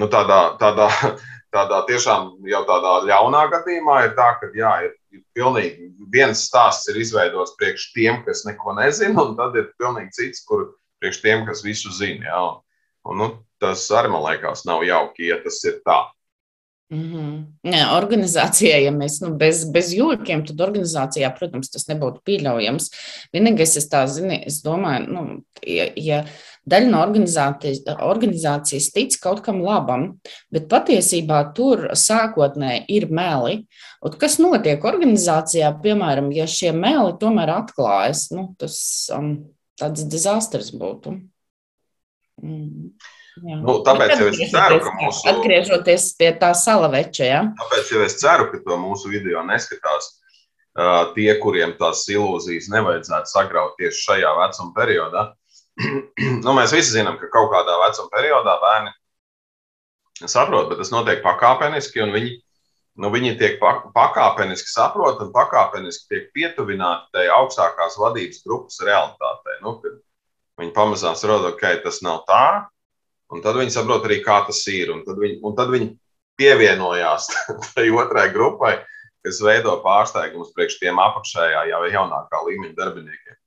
nu, 0.00 0.08
tādā, 0.12 0.38
tādā, 0.62 0.88
tādā 1.56 1.82
tiešām 1.90 2.30
jau 2.48 2.62
tādā 2.68 2.94
ļaunā 3.10 3.44
gadījumā 3.52 3.98
ir 4.06 4.14
tā, 4.16 4.30
ka, 4.40 4.48
jā, 4.56 4.72
ir, 4.88 4.94
ir 5.12 5.24
pilnīgi 5.36 5.90
viens 6.14 6.46
stāsts 6.48 6.88
ir 6.88 7.02
izveidots 7.02 7.56
priekš 7.60 7.90
tiem, 7.96 8.22
kas 8.24 8.46
neko 8.48 8.78
nezina, 8.78 9.20
un 9.26 9.36
tad 9.36 9.58
ir 9.58 9.68
pilnīgi 9.80 10.16
cits, 10.22 10.46
kur 10.48 10.70
priekš 11.02 11.20
tiem, 11.24 11.44
kas 11.48 11.64
visu 11.66 11.92
zina, 11.92 12.30
jā. 12.30 12.40
Un, 12.48 12.64
un, 13.08 13.22
nu, 13.22 13.32
tas 13.62 13.88
arī 13.96 14.12
man 14.12 14.24
liekas, 14.28 14.66
nav 14.68 14.84
jauki, 14.86 15.30
ja 15.32 15.40
tas 15.42 15.58
ir 15.66 15.80
tā. 15.86 16.04
Mm 16.90 17.04
-hmm. 17.12 17.72
Jā, 17.74 17.86
organizācijai, 17.96 18.84
ja 18.84 18.90
mēs 18.90 19.18
nu, 19.20 19.34
bez, 19.36 19.64
bez 19.72 19.92
jūkiem, 19.92 20.46
tad 20.46 20.60
organizācijā, 20.60 21.28
protams, 21.38 21.68
tas 21.70 21.84
nebūtu 21.88 22.22
pieļaujams. 22.24 22.90
Vienīgais, 23.32 23.76
es 23.76 23.88
tā 23.92 24.06
zinu, 24.06 24.38
es 24.46 24.62
domāju, 24.62 25.06
nu, 25.06 25.42
ja, 25.66 25.90
ja 25.96 26.24
daļa 26.64 26.88
no 26.88 27.02
organizācijas, 27.02 27.82
organizācijas 28.00 28.90
tic 28.92 29.18
kaut 29.20 29.42
kam 29.44 29.60
labam, 29.60 30.18
bet 30.50 30.68
patiesībā 30.68 31.52
tur 31.54 31.90
sākotnēji 31.92 32.84
ir 32.88 33.10
meli. 33.10 33.66
Un 34.00 34.10
kas 34.18 34.38
notiek 34.38 34.84
organizācijā, 34.84 35.80
piemēram, 35.82 36.32
ja 36.32 36.46
šie 36.46 36.72
meli 36.72 37.12
tomēr 37.20 37.48
atklājas, 37.48 38.30
nu, 38.30 38.54
tas 38.58 39.10
um, 39.12 39.44
tāds 39.78 40.08
dizasters 40.08 40.72
būtu. 40.72 41.20
Mm. 42.42 42.92
Jā. 43.38 43.58
Nu, 43.62 43.78
tāpēc 43.86 44.14
jau 44.18 44.28
es 44.32 44.38
ceru, 44.50 44.78
ka 44.82 44.92
mūsu. 44.98 45.26
Atgriežoties 45.30 46.06
pie 46.18 46.30
tā 46.40 46.50
salaveča, 46.58 47.26
ja? 47.26 47.42
Tāpēc 47.60 47.92
jau 47.94 48.00
es 48.06 48.16
ceru, 48.18 48.48
ka 48.52 48.60
to 48.64 48.78
mūsu 48.80 49.12
video 49.12 49.44
neskatās 49.46 50.08
uh, 50.78 51.10
tie, 51.14 51.30
kuriem 51.42 51.76
tās 51.78 52.04
ilūzijas 52.10 52.70
nevajadzētu 52.72 53.30
sagraut 53.30 53.76
tieši 53.78 54.04
šajā 54.08 54.32
vecuma 54.40 54.74
periodā. 54.76 55.24
nu, 56.44 56.56
mēs 56.56 56.74
visi 56.74 56.96
zinām, 56.96 57.18
ka 57.20 57.30
kaut 57.34 57.52
kādā 57.54 57.78
vecuma 57.84 58.10
periodā 58.16 58.56
bērni 58.64 58.94
saprotu, 60.26 60.72
bet 60.72 60.82
tas 60.82 60.90
notiek 60.90 61.22
pakāpeniski, 61.22 62.02
un 62.02 62.14
viņi, 62.16 62.34
nu, 62.98 63.12
viņi 63.14 63.36
tiek 63.38 63.60
pakāpeniski 63.94 64.72
saprot 64.72 65.22
un 65.22 65.30
pakāpeniski 65.34 66.10
tiek 66.10 66.28
pietuvināti 66.34 67.14
tai 67.14 67.28
augstākās 67.36 68.00
vadības 68.02 68.42
grupas 68.46 68.82
realitātei. 68.82 69.60
Nu, 69.62 69.78
viņi 70.58 70.74
pamazām 70.76 71.16
saprot, 71.18 71.46
ka 71.46 71.54
okay, 71.54 71.80
tas 71.84 72.02
nav 72.04 72.24
tā, 72.28 72.44
un 73.32 73.42
tad 73.44 73.58
viņi 73.60 73.74
saprot 73.74 74.06
arī, 74.08 74.20
kā 74.24 74.40
tas 74.48 74.60
ir. 74.72 74.92
Un 74.94 75.04
tad 75.06 75.20
viņi, 75.22 75.38
un 75.46 75.56
tad 75.58 75.72
viņi 75.74 75.92
pievienojās 76.38 77.30
tai 77.74 77.88
otrai 77.94 78.28
grupai, 78.34 78.78
kas 79.26 79.42
veido 79.44 79.78
pārsteigumus 79.84 80.54
priekš 80.56 80.78
tiem 80.82 81.00
apakšējā, 81.02 81.68
jau 81.72 81.82
jaunākā 81.92 82.42
līmeņa 82.48 82.76
darbiniekiem. 82.78 83.38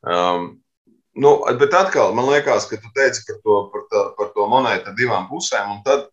Um, 0.00 0.46
nu, 1.16 1.34
bet 1.60 1.76
atkal, 1.76 2.14
man 2.16 2.30
liekas, 2.30 2.68
ka 2.70 2.78
tu 2.80 2.92
teici 2.96 3.24
par 3.28 3.40
to, 3.44 3.60
par 3.72 3.84
tā, 3.92 4.04
par 4.18 4.32
to 4.36 4.48
monētu 4.48 4.94
divām 4.96 5.26
pusēm, 5.32 5.80
tad, 5.84 6.06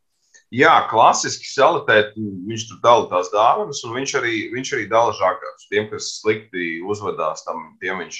jā, 0.54 0.74
klasiski 0.92 1.48
salatēt, 1.52 2.16
viņš 2.18 2.66
tur 2.72 2.82
dala 2.84 3.08
tās 3.12 3.32
dāvanas, 3.34 3.84
un 3.88 3.96
viņš 4.00 4.16
arī, 4.20 4.36
viņš 4.56 4.74
arī 4.76 4.88
dala 4.92 5.16
žagarus. 5.16 5.68
Tiem, 5.72 5.88
kas 5.92 6.18
slikti 6.22 6.78
uzvedās, 6.88 7.44
tam, 7.48 7.74
tiem 7.84 8.04
viņš 8.04 8.20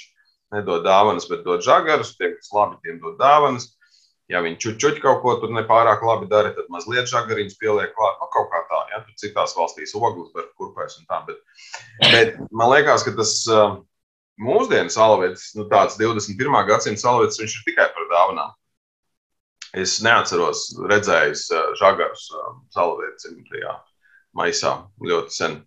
nedod 0.54 0.84
dāvanas, 0.86 1.26
bet 1.30 1.44
dod 1.46 1.64
žagarus, 1.64 2.14
tiem, 2.18 2.36
kas 2.38 2.52
labi, 2.54 2.78
tiem 2.84 3.00
dod 3.02 3.18
dāvanas. 3.20 3.72
Ja 4.28 4.42
viņi 4.44 4.58
čučuļ 4.60 4.98
kaut 5.00 5.22
ko 5.22 5.38
tur 5.40 5.52
nepārāk 5.56 6.02
labi 6.04 6.28
dara, 6.28 6.52
tad 6.52 6.66
mazliet 6.72 7.08
žagariņus 7.08 7.56
pieliek 7.60 7.94
klāt. 7.96 8.18
Nu, 8.20 8.28
kaut 8.34 8.50
kā 8.52 8.60
tā, 8.68 8.80
ja 8.92 9.00
tur 9.00 9.14
citās 9.16 9.56
valstīs 9.56 9.94
ogles 9.96 10.34
var 10.36 10.50
kurpēs 10.60 10.98
un 11.00 11.08
tā. 11.08 11.22
Bet, 11.28 11.38
bet 12.12 12.34
man 12.52 12.68
liekas, 12.74 13.06
ka 13.06 13.14
tas 13.16 13.32
mūsdienu 14.38 14.92
salavēts, 14.92 15.54
nu 15.56 15.64
tāds 15.72 15.96
21. 16.00 16.60
gadsimta 16.68 17.00
salavēts, 17.00 17.40
viņš 17.40 17.56
ir 17.56 17.66
tikai 17.70 17.88
par 17.96 18.08
dāvanām. 18.12 18.52
Es 19.76 19.98
neatceros 20.04 20.68
redzējis 20.88 21.48
žagarus 21.80 22.28
salavēts 22.76 23.28
tajā 23.48 23.74
maisā 24.36 24.74
ļoti 25.00 25.34
sen. 25.34 25.58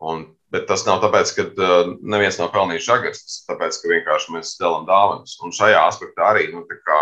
Un, 0.00 0.24
bet 0.50 0.66
tas 0.68 0.82
nav 0.86 1.00
tāpēc, 1.04 1.32
ka 1.36 1.46
uh, 1.46 1.94
neviens 2.02 2.40
nav 2.40 2.50
pelnījis 2.54 2.86
žagars. 2.88 3.22
Tas 3.26 3.38
tāpēc, 3.52 3.78
ka 3.80 3.94
vienkārši 3.94 4.34
mēs 4.36 4.56
dalām 4.60 4.86
dāvanas. 4.88 5.38
Un 5.44 5.54
šajā 5.54 5.86
aspektā 5.86 6.32
arī, 6.32 6.48
nu, 6.54 6.64
tā 6.68 6.78
kā 6.82 7.00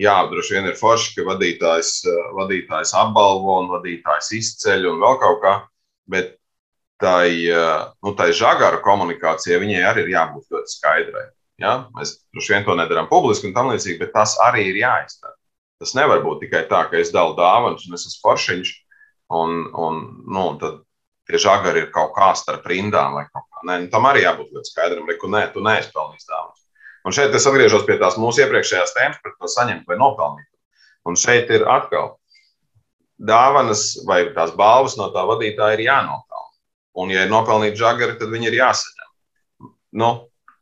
jā, 0.00 0.14
droši 0.30 0.56
vien 0.56 0.70
ir 0.70 0.78
forši, 0.78 1.12
ka 1.18 1.26
vadītājs, 1.28 1.92
eh, 2.10 2.24
vadītājs 2.38 2.94
apbalvo 2.98 3.60
un 3.62 3.70
vadītājs 3.74 4.32
izceļ 4.40 4.90
un 4.92 5.00
vēl 5.02 5.20
kaut 5.22 5.40
kā. 5.42 5.54
Bet 6.10 6.36
tai, 7.00 7.46
eh, 7.48 7.86
nu, 8.02 8.14
tai 8.14 8.30
žagaru 8.32 8.82
komunikācijai 8.82 9.60
viņai 9.62 9.82
arī 9.90 10.04
ir 10.04 10.14
jābūt 10.16 10.50
ļoti 10.50 10.76
skaidrai. 10.78 11.26
Ja? 11.58 11.88
Mēs 11.94 12.18
droši 12.34 12.54
vien 12.54 12.64
to 12.64 12.74
nedarām 12.74 13.08
publiski 13.08 13.48
un 13.48 13.54
tam 13.54 13.70
līdzīgi, 13.70 13.98
bet 13.98 14.12
tas 14.12 14.38
arī 14.42 14.70
ir 14.70 14.80
jāizdara. 14.82 15.34
Tas 15.78 15.94
nevar 15.94 16.22
būt 16.22 16.46
tikai 16.46 16.68
tā, 16.68 16.88
ka 16.90 16.96
es 16.96 17.10
dalu 17.10 17.36
dāvanas 17.36 17.86
un 17.86 17.94
es 17.94 18.06
esmu 18.06 18.22
foršiņš, 18.22 18.70
un, 19.30 19.70
un, 19.74 20.24
nu, 20.26 20.58
tad 20.58 20.83
tie 21.28 21.40
žagari 21.40 21.84
ir 21.84 21.92
kaut 21.94 22.12
kā 22.16 22.32
starp 22.38 22.66
rindām 22.70 23.16
vai 23.18 23.24
kaut 23.30 23.46
kā. 23.46 23.62
Nē, 23.68 23.78
nu, 23.84 23.88
tam 23.92 24.08
arī 24.10 24.24
jābūt 24.24 24.52
ļoti 24.56 24.72
skaidram, 24.72 25.08
ka 25.20 25.30
nē, 25.36 25.44
tu 25.54 25.62
neesi 25.64 25.92
pelnījis 25.94 26.28
dāvanas. 26.28 26.60
Un 27.04 27.16
šeit 27.16 27.36
es 27.36 27.46
atgriežos 27.48 27.86
pie 27.88 27.96
tās 28.00 28.18
mūsu 28.20 28.44
iepriekšējās 28.44 28.94
tēmas 28.96 29.22
par 29.24 29.34
to 29.36 29.50
saņemt 29.52 29.88
vai 29.88 29.98
nopelnīt. 30.00 30.50
Un 31.04 31.18
šeit 31.20 31.50
ir 31.52 31.66
atkal 31.68 32.14
dāvanas 33.20 33.86
vai 34.08 34.22
tās 34.36 34.54
balvas 34.56 34.96
no 35.00 35.10
tā 35.14 35.24
vadītāja 35.28 35.78
ir 35.78 35.86
jānopelna. 35.88 36.52
Un, 37.00 37.10
ja 37.10 37.24
ir 37.26 37.32
nopelnīti 37.32 37.80
žagari, 37.80 38.16
tad 38.20 38.32
viņi 38.32 38.48
ir 38.52 38.60
jāsaņem. 38.62 39.10
Nu, 40.00 40.10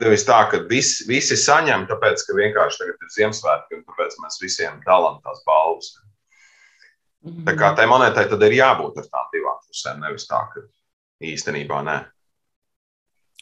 Nevis 0.02 0.24
tā, 0.26 0.40
ka 0.50 0.58
visi, 0.66 1.04
visi 1.06 1.36
saņem, 1.38 1.84
tāpēc, 1.86 2.24
ka 2.26 2.34
vienkārši 2.34 2.80
tagad 2.80 3.04
ir 3.04 3.10
Ziemassvētki, 3.14 3.76
un 3.76 3.84
tāpēc 3.86 4.16
mēs 4.24 4.40
visiem 4.42 4.80
dalām 4.86 5.20
tās 5.22 5.44
balvas. 5.46 5.92
Mm. 7.22 7.44
Tā 7.46 7.54
kā 7.58 7.70
tai 7.78 7.86
monētai 7.90 8.26
tad 8.30 8.42
ir 8.48 8.56
jābūt 8.58 8.98
ar 8.98 9.06
tām 9.06 9.30
divām 9.34 9.60
pusēm, 9.62 10.02
nevis 10.02 10.26
tā, 10.26 10.40
ka 10.50 10.64
īstenībā 11.22 11.82
nē. 11.86 11.96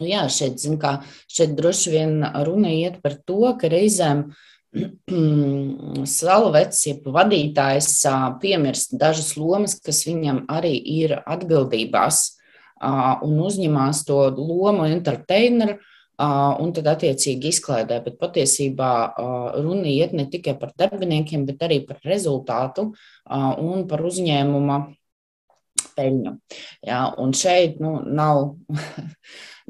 Nu, 0.00 0.06
jā, 0.08 0.24
šeit, 0.32 0.60
zin, 0.60 0.78
kā, 0.80 0.98
šeit 1.28 1.52
droši 1.58 1.92
vien 1.92 2.14
runa 2.46 2.72
iet 2.72 3.00
par 3.04 3.18
to, 3.28 3.54
ka 3.60 3.68
reizēm 3.72 4.30
Salavecs, 6.16 6.82
jeb 6.86 7.08
vadītājs, 7.10 7.88
piemirst 8.42 8.94
dažas 9.00 9.34
lomas, 9.40 9.74
kas 9.82 10.04
viņam 10.06 10.44
arī 10.52 10.76
ir 10.78 11.16
atbildībās, 11.20 12.22
un 13.26 13.40
uzņemās 13.44 14.04
to 14.08 14.22
lomu 14.36 14.86
entertaineru, 14.88 15.80
un 16.20 16.72
tad 16.76 16.88
attiecīgi 16.92 17.52
izklaidē. 17.54 18.00
Bet 18.04 18.18
patiesībā 18.20 18.92
runa 19.60 19.90
iet 19.90 20.14
ne 20.16 20.26
tikai 20.30 20.56
par 20.60 20.74
darbiniekiem, 20.78 21.46
bet 21.48 21.62
arī 21.66 21.82
par 21.88 22.00
rezultātu 22.04 22.90
un 23.30 23.86
par 23.90 24.04
uzņēmuma 24.08 24.80
peļņu. 25.96 26.34
Jā, 26.86 27.00
un 27.20 27.32
šeit 27.36 27.80
nu, 27.82 27.98
nav 28.04 28.42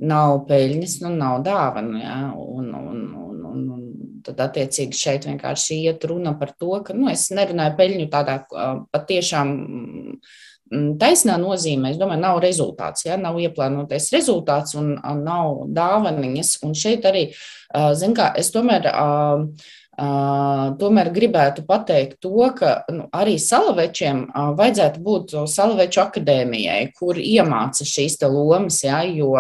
nav 0.01 0.45
peļņas, 0.49 0.97
nu, 1.05 1.13
nav 1.21 1.41
dāvana. 1.47 2.01
Ja? 2.01 2.19
Un, 2.35 2.71
un, 2.75 3.03
un, 3.21 3.41
un, 3.51 3.65
un 3.77 4.21
tad, 4.25 4.41
attiecīgi, 4.49 4.97
šeit 4.97 5.29
vienkārši 5.29 5.81
iet 5.85 6.05
runa 6.09 6.35
par 6.41 6.55
to, 6.57 6.73
ka 6.87 6.97
nu, 6.97 7.11
es 7.13 7.29
nerunāju 7.35 7.77
peļņu 7.79 8.09
tādā 8.13 8.39
patiešām 8.95 9.53
taisnā 10.71 11.37
nozīmē. 11.41 11.93
Es 11.93 11.99
domāju, 12.01 12.23
nav 12.23 12.41
rezultāts, 12.45 13.05
ja? 13.07 13.19
nav 13.21 13.39
ieplānotais 13.43 14.11
rezultāts 14.15 14.77
un 14.79 14.95
nav 15.25 15.67
dāvaniņas. 15.75 16.57
Un 16.67 16.75
šeit 16.79 17.07
arī, 17.11 17.29
zin 17.99 18.17
kā, 18.17 18.33
es 18.39 18.53
tomēr. 18.55 18.91
Tomēr 20.81 21.11
gribētu 21.13 21.67
pateikt 21.69 22.23
to, 22.25 22.47
ka 22.57 22.87
nu, 22.89 23.03
arī 23.13 23.35
salavečiem 23.43 24.23
vajadzētu 24.57 25.03
būt 25.05 25.35
salaveču 25.51 26.01
akadēmijai, 26.07 26.87
kur 26.97 27.21
iemāca 27.21 27.85
šīs 27.85 28.17
lomas, 28.25 28.79
ja, 28.87 29.03
jo 29.05 29.35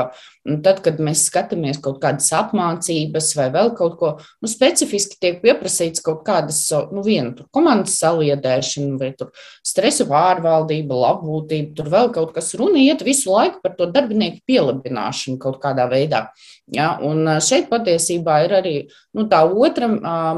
nu, 0.49 0.57
tad, 0.65 0.81
kad 0.85 1.01
mēs 1.03 1.27
skatāmies 1.29 1.81
kaut 1.83 2.01
kādas 2.03 2.31
apmācības 2.37 3.31
vai 3.37 3.49
vēl 3.53 3.73
kaut 3.79 3.97
ko, 4.01 4.13
nu, 4.41 4.51
specifiski 4.51 5.19
tiek 5.21 5.41
pieprasīts 5.45 6.05
kaut 6.05 6.23
kādas, 6.27 6.63
nu, 6.95 7.05
viena 7.07 7.35
tur 7.37 7.49
komandas 7.55 7.99
saliedēšana 8.01 9.01
vai 9.01 9.13
tur 9.19 9.33
stresu 9.67 10.07
pārvaldība, 10.11 10.97
labbūtība, 11.05 11.75
tur 11.77 11.91
vēl 11.93 12.13
kaut 12.17 12.33
kas 12.37 12.55
runa 12.59 12.81
iet 12.81 13.05
visu 13.07 13.33
laiku 13.33 13.61
par 13.65 13.77
to 13.77 13.91
darbinieku 13.93 14.41
pielabināšanu 14.49 15.41
kaut 15.43 15.61
kādā 15.63 15.89
veidā. 15.91 16.29
Ja, 16.71 16.93
un 17.03 17.27
šeit 17.43 17.67
patiesībā 17.71 18.37
ir 18.47 18.53
arī 18.61 18.75
nu, 19.17 19.25
tā 19.31 19.43
otra 19.43 19.89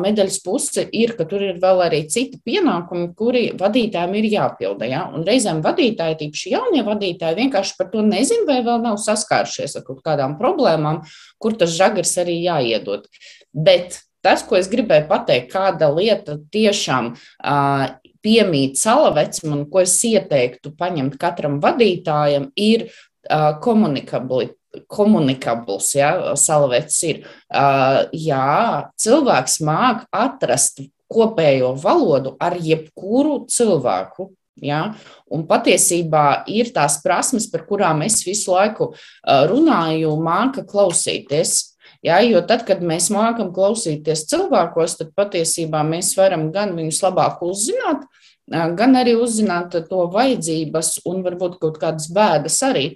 medaļas 0.01 0.39
puse, 0.45 0.87
ir, 0.97 1.13
ka 1.19 1.27
tur 1.29 1.45
ir 1.45 1.59
vēl 1.63 1.83
arī 1.85 2.03
citi 2.11 2.41
pienākumi, 2.41 3.11
kuri 3.19 3.43
vadītājiem 3.61 4.17
ir 4.17 4.29
jāpilda. 4.33 4.89
Ja? 4.89 5.03
Un 5.13 5.27
reizēm 5.29 5.61
vadītāji, 5.65 6.19
tīpaši 6.23 6.55
jaunie 6.55 6.85
vadītāji, 6.87 7.39
vienkārši 7.43 7.77
par 7.79 7.91
to 7.93 8.05
nezina 8.07 8.49
vai 8.49 8.63
vēl 8.65 8.81
nav 8.87 8.97
saskārušies 9.03 9.77
ar 9.77 9.85
kaut 9.93 10.07
kādām 10.07 10.39
problēmām, 10.41 11.03
kur 11.43 11.57
tas 11.59 11.75
žagars 11.77 12.17
arī 12.23 12.41
jāiedod. 12.43 13.07
Bet 13.53 14.01
tas, 14.25 14.45
ko 14.47 14.57
es 14.59 14.71
gribēju 14.73 15.09
pateikt, 15.11 15.53
kāda 15.53 15.91
lieta 15.93 16.39
tiešām 16.55 17.13
uh, 17.15 17.87
piemīt 18.23 18.81
salavecam 18.81 19.59
un 19.59 19.69
ko 19.71 19.83
es 19.83 19.99
ieteiktu 20.07 20.75
paņemt 20.79 21.19
katram 21.21 21.61
vadītājam, 21.63 22.51
ir 22.57 22.89
uh, 22.89 23.55
komunikabilitāte 23.63 24.59
komunikabls, 24.89 25.91
ja 25.99 26.35
salavēts 26.39 26.99
ir. 27.05 27.19
Uh, 27.53 28.09
jā, 28.17 28.89
cilvēks 28.97 29.59
māk 29.69 30.07
atrast 30.09 30.81
kopējo 31.13 31.75
valodu 31.81 32.37
ar 32.41 32.57
jebkuru 32.57 33.43
cilvēku. 33.53 34.31
Ja? 34.61 34.95
Un 35.33 35.47
patiesībā 35.49 36.45
ir 36.51 36.73
tās 36.75 36.99
prasmes, 37.05 37.49
par 37.51 37.65
kurām 37.69 38.03
es 38.05 38.21
visu 38.27 38.53
laiku 38.53 38.93
runāju, 39.25 40.13
māca 40.21 40.65
klausīties. 40.69 41.71
Ja, 42.03 42.19
jo 42.27 42.41
tad, 42.43 42.65
kad 42.67 42.81
mēs 42.83 43.13
mākam 43.15 43.53
klausīties 43.55 44.25
cilvēkos, 44.27 44.97
tad 44.99 45.13
patiesībā 45.15 45.85
mēs 45.87 46.17
varam 46.19 46.49
gan 46.55 46.75
viņus 46.75 46.99
labāk 47.05 47.45
uzzināt, 47.47 48.03
gan 48.51 48.99
arī 48.99 49.15
uzzināt 49.15 49.77
to 49.87 50.09
vajadzības 50.11 50.97
un 51.07 51.23
varbūt 51.23 51.61
kaut 51.63 51.79
kādas 51.79 52.11
bēdas 52.11 52.59
arī. 52.67 52.89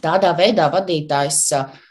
Tādā 0.00 0.32
veidā 0.38 0.70
vadītājs 0.72 1.42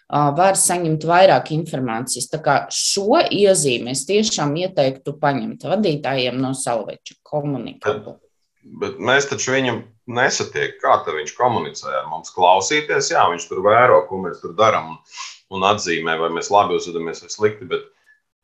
var 0.09 0.57
saņemt 0.57 1.05
vairāk 1.05 1.53
informācijas. 1.53 2.31
Tā 2.33 2.41
kā 2.41 2.57
šo 2.73 3.21
iezīmi 3.21 3.93
es 3.93 4.03
tiešām 4.09 4.57
ieteiktu 4.65 5.13
paņemt 5.21 5.69
vadītājiem 5.69 6.41
no 6.41 6.55
salveča 6.57 7.19
komunikāciju. 7.21 8.17
Bet 8.63 8.99
mēs 9.03 9.27
taču 9.27 9.51
viņam 9.53 9.81
nesatiekam, 10.15 11.03
kā 11.03 11.15
viņš 11.15 11.33
komunicē 11.35 11.89
ar 11.99 12.05
mums. 12.11 12.31
Klausīties, 12.35 13.11
jā, 13.11 13.23
viņš 13.31 13.47
tur 13.49 13.63
vēro, 13.65 14.03
ko 14.07 14.21
mēs 14.23 14.39
tur 14.43 14.53
darām, 14.55 14.93
un, 14.93 15.25
un 15.57 15.65
atzīmē, 15.67 16.15
vai 16.21 16.31
mēs 16.33 16.51
labi 16.53 16.77
uzvedamies 16.79 17.23
vai 17.25 17.31
slikti. 17.33 17.67
Bet 17.69 17.89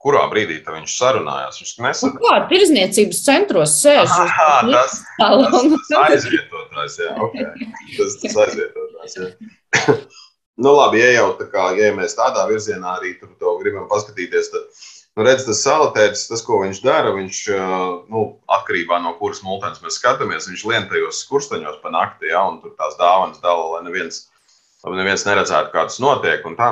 kurā 0.04 0.26
brīdī 0.32 0.60
viņš 0.64 0.96
sarunājās? 1.00 1.60
Viņš 1.62 1.74
nesaprot. 1.86 2.20
Nu, 2.20 2.28
kā 2.28 2.52
tirzniecības 2.52 3.24
centros 3.26 3.76
sēž? 3.80 4.12
Aha, 4.26 4.52
tas, 4.76 5.00
tas, 5.20 5.58
tas 5.58 5.96
aizvietotājs, 6.04 7.00
jā, 7.04 7.16
okay. 7.26 7.70
tas, 7.98 8.20
tas 8.24 8.40
aizvietotājs. 8.46 9.18
Jā. 9.20 9.98
nu, 10.64 10.76
labi, 10.76 11.04
ja 11.04 11.12
jau 11.16 11.34
tā 11.40 11.50
kā, 11.52 11.72
ja 11.80 11.92
mēs 11.96 12.20
tādā 12.20 12.48
virzienā 12.52 13.00
arī 13.00 13.16
tur 13.20 13.32
to 13.40 13.58
gribam 13.64 13.88
paskatīties, 13.92 14.52
tad 14.56 14.88
Nu, 15.20 15.26
redz, 15.28 15.42
tas 15.44 15.60
salatēts, 15.66 16.22
tas, 16.30 16.40
ko 16.48 16.62
viņš 16.62 16.78
dara, 16.80 17.10
viņš 17.12 17.38
nu, 18.08 18.22
atkarībā 18.56 19.02
no 19.04 19.10
kuras 19.20 19.42
multens 19.44 19.82
mēs 19.84 19.98
skatāmies, 20.00 20.46
viņš 20.48 20.62
lien 20.70 20.86
tajos 20.88 21.18
skursteņos 21.26 21.82
pa 21.82 21.92
nakti, 21.92 22.30
ja, 22.32 22.46
un 22.48 22.62
tur 22.62 22.72
tās 22.80 22.96
dāvanas 22.96 23.42
dala, 23.44 23.66
lai 23.74 23.82
neviens, 23.90 24.22
lai 24.86 24.96
neviens 25.02 25.26
neredzētu, 25.28 25.74
kā 25.74 25.84
tas 25.90 26.00
notiek. 26.00 26.48
Un, 26.48 26.56
tā. 26.56 26.70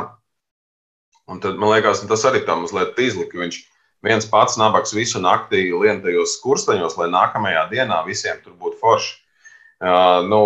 un 1.28 1.44
tad, 1.44 1.60
man 1.60 1.74
liekas, 1.74 2.06
tas 2.08 2.24
arī 2.30 2.46
tā 2.48 2.56
mazliet 2.56 2.96
izlika. 3.04 3.36
Viņš 3.44 3.60
viens 4.08 4.32
pats 4.32 4.56
nabaks 4.64 4.96
visu 4.96 5.20
naktī 5.20 5.66
lien 5.76 6.00
tajos 6.06 6.38
skursteņos, 6.40 6.96
lai 7.02 7.12
nākamajā 7.12 7.68
dienā 7.76 8.00
visiem 8.08 8.40
tur 8.46 8.56
būtu 8.56 8.80
forši. 8.80 9.12
Uh, 9.84 10.24
nu, 10.32 10.42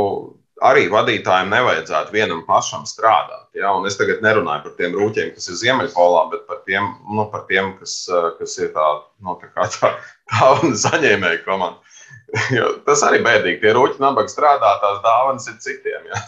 arī 0.66 0.86
vadītājiem 0.92 1.52
nevajadzētu 1.52 2.14
vienam 2.14 2.42
pašam 2.48 2.86
strādāt. 2.90 3.48
Ja? 3.58 3.74
Un 3.78 3.88
es 3.90 3.98
tagad 4.00 4.22
nerunāju 4.26 4.68
par 4.68 4.76
tiem 4.78 4.96
rūķiem, 4.98 5.34
kas 5.36 5.50
ir 5.50 5.60
Ziemeļpolā, 5.62 6.26
bet 6.34 6.44
par 6.50 6.62
tiem, 6.70 6.92
nu, 7.10 7.26
par 7.34 7.48
tiem 7.50 7.74
kas, 7.80 7.96
kas 8.40 8.58
ir 8.62 8.72
tā, 8.76 8.90
nu, 9.26 9.38
tā 9.42 9.50
kā 9.56 9.68
tā, 9.76 9.94
tā 10.32 10.52
saņēmēja 10.86 11.44
komanda. 11.48 11.80
Jo 12.56 12.70
tas 12.88 13.02
arī 13.04 13.20
bēdīgi. 13.26 13.60
Tie 13.60 13.72
rūķi 13.76 14.00
nabaga 14.00 14.32
strādā, 14.32 14.76
tās 14.80 15.02
dāvanas 15.04 15.50
ir 15.52 15.58
citiem. 15.64 16.06
Ja? 16.12 16.22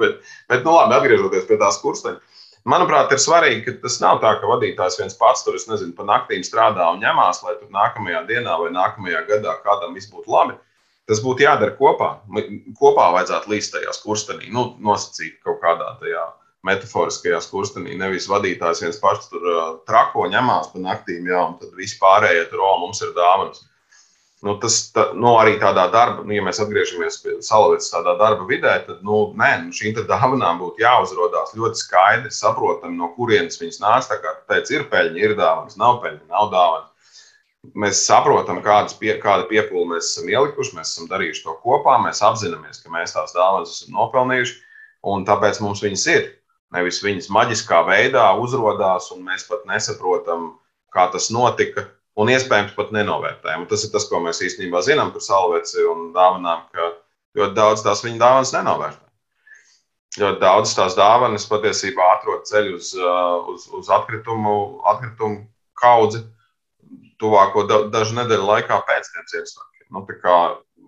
Bet, 0.00 0.22
bet, 0.48 0.62
nu, 0.64 0.72
labi, 0.76 0.96
atgriežoties 0.96 1.48
pie 1.48 1.58
tās 1.60 1.80
kursteņa. 1.82 2.20
Manuprāt, 2.68 3.10
ir 3.10 3.18
svarīgi, 3.18 3.64
ka 3.66 3.72
tas 3.82 3.96
nav 3.98 4.20
tā, 4.22 4.36
ka 4.38 4.46
vadītājs 4.46 5.00
viens 5.00 5.16
pats 5.18 5.42
tur, 5.42 5.56
nezinu, 5.56 5.96
pa 5.96 6.06
naktīm 6.06 6.44
strādā 6.46 6.86
un 6.92 7.00
ņemās, 7.02 7.40
lai 7.42 7.56
tur 7.58 7.72
nākamajā 7.74 8.20
dienā 8.28 8.54
vai 8.60 8.68
nākamajā 8.70 9.24
gadā 9.26 9.56
kādam 9.64 9.96
viss 9.96 10.12
būtu 10.12 10.30
labi. 10.30 10.54
Uh, 10.54 10.71
Tas 11.12 11.20
būtu 11.20 11.44
jādara 11.44 11.74
kopā. 11.76 12.06
Kopā 12.78 13.10
vajadzētu 13.12 13.50
līst 13.52 13.74
tajā 13.74 13.92
skurstenī, 13.92 14.46
nu, 14.54 14.70
nosacīt 14.80 15.42
kaut 15.44 15.58
kādā 15.60 15.90
tajā 16.00 16.22
metaforiskajā 16.64 17.40
skurstenī. 17.44 17.98
Nevis 18.00 18.30
vadītājs 18.30 18.80
viens 18.80 19.00
pats 19.02 19.28
tur 19.28 19.44
uh, 19.44 19.66
trako 19.88 20.24
ņemās 20.32 20.70
pa 20.72 20.80
naktīm, 20.80 21.26
jā, 21.28 21.42
un 21.50 21.58
tad 21.60 21.74
visi 21.76 21.98
pārējie 22.00 22.46
tur, 22.48 22.62
o, 22.64 22.70
mums 22.80 23.02
ir 23.04 23.12
dāvanas. 23.18 23.60
Nu, 24.42 24.54
tas 24.62 24.78
tā, 24.94 25.04
nu, 25.14 25.34
arī 25.38 25.58
tādā 25.60 25.84
darba, 25.92 26.24
nu, 26.24 26.32
ja 26.32 26.46
mēs 26.46 26.62
atgriežamies 26.64 27.20
pie 27.22 27.34
salavētas 27.44 27.92
tādā 27.92 28.16
darba 28.18 28.48
vidē, 28.48 28.72
tad 28.86 29.04
nu, 29.06 29.20
nē, 29.38 29.50
nu, 29.66 29.76
šīm 29.76 30.00
dāvanām 30.08 30.62
būtu 30.62 30.82
jāuzrodās 30.82 31.52
ļoti 31.58 31.82
skaidri, 31.82 32.32
saprotami, 32.34 32.96
no 32.98 33.12
kurienes 33.18 33.60
viņas 33.60 33.82
nāca. 33.84 34.14
Tā 34.14 34.18
kā 34.24 34.32
teica, 34.48 34.78
ir 34.78 34.88
peļņa, 34.90 35.22
ir 35.28 35.36
dāvanas, 35.38 35.76
nav 35.82 36.00
peļņa, 36.06 36.24
nav 36.32 36.48
dāvanas 36.56 36.88
mēs 37.78 38.02
saprotam, 38.06 38.60
kādas 38.64 38.94
pie, 38.98 39.14
kāda 39.22 39.46
piepūle 39.50 39.94
mēs 39.94 40.12
esam 40.12 40.30
ielikuši, 40.30 40.74
mēs 40.76 40.94
esam 40.94 41.08
darījuši 41.10 41.44
to 41.46 41.54
kopā, 41.62 41.98
mēs 42.02 42.22
apzināmies, 42.26 42.82
ka 42.82 42.92
mēs 42.94 43.14
tās 43.14 43.34
dāvanas 43.36 43.76
esam 43.76 43.98
nopelnījuši, 43.98 44.56
un 45.12 45.26
tāpēc 45.28 45.60
mums 45.62 45.82
viņas 45.84 46.06
ir. 46.14 46.30
Nevis 46.72 47.02
viņas 47.04 47.28
maģiskā 47.32 47.82
veidā 47.84 48.24
uzrādās, 48.40 49.10
un 49.12 49.22
mēs 49.26 49.44
pat 49.48 49.66
nesaprotam, 49.68 50.54
kā 50.92 51.06
tas 51.12 51.28
notika, 51.34 51.86
un 52.16 52.32
iespējams 52.32 52.74
pat 52.76 52.92
nenovērtējam. 52.96 53.64
Un 53.64 53.68
tas 53.68 53.84
ir 53.84 53.92
tas, 53.92 54.08
ko 54.08 54.22
mēs 54.24 54.40
īstenībā 54.44 54.80
zinām 54.84 55.12
par 55.12 55.24
salveci 55.24 55.84
un 55.88 56.10
dāvanām, 56.16 56.64
ka 56.72 56.92
ļoti 57.38 57.56
daudz 57.56 57.84
tās 57.84 58.02
viņa 58.04 58.20
dāvanas 58.24 58.54
nenovērtē. 58.56 59.04
Ļoti 60.20 60.40
daudz 60.42 60.72
tās 60.76 60.96
dāvanas 60.96 61.46
patiesībā 61.48 62.08
atrod 62.16 62.48
ceļu 62.48 62.74
uz, 62.80 62.90
uz, 63.52 63.68
uz 63.76 63.92
atkritumu, 63.92 64.56
atkritumu 64.92 65.44
kaudzi, 65.80 66.20
uh, 66.20 66.41
tuvāko 67.22 67.64
da, 67.70 67.84
dažu 67.94 68.18
nedēļu 68.18 68.48
laikā 68.48 68.82
pēc 68.88 69.12
tiem 69.14 69.30
Ziemassvētkiem. 69.32 69.88
Nu, 69.94 70.04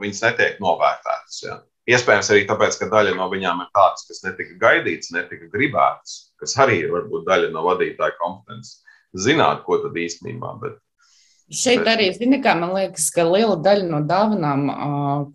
viņas 0.02 0.22
netiek 0.26 0.60
novērtētas. 0.62 1.40
Ja. 1.44 1.58
Iespējams, 1.94 2.30
arī 2.32 2.46
tāpēc, 2.48 2.78
ka 2.80 2.88
daļa 2.92 3.12
no 3.18 3.28
viņām 3.32 3.60
ir 3.64 3.68
tādas, 3.76 4.06
kas 4.08 4.22
netika 4.24 4.56
gaidītas, 4.62 5.12
netika 5.14 5.50
gribētas, 5.52 6.14
kas 6.40 6.56
arī 6.64 6.80
ir 6.86 6.94
varbūt 6.94 7.26
daļa 7.28 7.50
no 7.52 7.66
vadītāja 7.66 8.16
kompetences. 8.20 8.80
Zināt, 9.14 9.60
ko 9.66 9.78
tad 9.82 9.94
īstenībā. 10.00 10.56
Bet, 10.62 10.80
Šeit 11.54 11.84
arī, 11.86 12.08
zini, 12.16 12.40
kā 12.42 12.54
man 12.56 12.72
liekas, 12.74 13.10
ka 13.14 13.26
liela 13.28 13.58
daļa 13.60 13.84
no 13.90 14.00
dāvanām, 14.08 14.64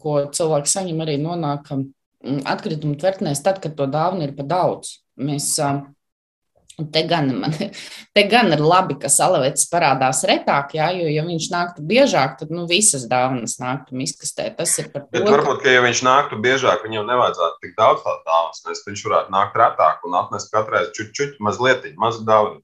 ko 0.01 0.23
cilvēks 0.33 0.73
saņem, 0.75 1.03
arī 1.05 1.19
nonāk 1.21 1.69
atkritumu 2.49 2.97
tvertnēs, 2.99 3.43
tad, 3.45 3.61
kad 3.63 3.77
to 3.77 3.85
dāvanu 3.87 4.25
ir 4.25 4.33
par 4.35 4.49
daudz. 4.49 4.97
Mēs 5.21 5.53
Te 6.93 7.03
gan, 7.09 7.29
man, 7.41 7.53
te 8.15 8.23
gan 8.31 8.53
ir 8.55 8.61
labi, 8.63 8.95
ka 9.01 9.11
salavēts 9.11 9.67
parādās 9.71 10.21
retāk, 10.29 10.75
jā, 10.77 10.89
jo, 10.97 11.09
ja 11.11 11.25
viņš 11.27 11.49
nāktu 11.53 11.85
biežāk, 11.89 12.37
tad 12.39 12.53
nu, 12.55 12.65
visas 12.69 13.07
dāvanas 13.11 13.57
nāktu 13.61 13.97
miskastē. 13.99 14.49
Tas 14.57 14.75
ir 14.81 14.91
par 14.93 15.05
to. 15.07 15.13
Bet 15.17 15.27
varbūt, 15.29 15.63
ka, 15.65 15.73
ja 15.73 15.83
viņš 15.85 16.03
nāktu 16.07 16.39
biežāk, 16.43 16.85
viņam 16.87 17.09
nevajadzētu 17.09 17.61
tik 17.65 17.75
daudz 17.79 18.05
tādu 18.05 18.23
dāvanas, 18.29 18.63
nes 18.69 18.85
viņš 18.87 19.05
varētu 19.09 19.35
nākt 19.35 19.59
retāk 19.63 20.05
un 20.07 20.19
atnest 20.21 20.53
katrai 20.53 20.85
čučuķi 20.95 21.43
mazliet, 21.45 21.89
mazu 21.99 22.25
dāvanu. 22.27 22.63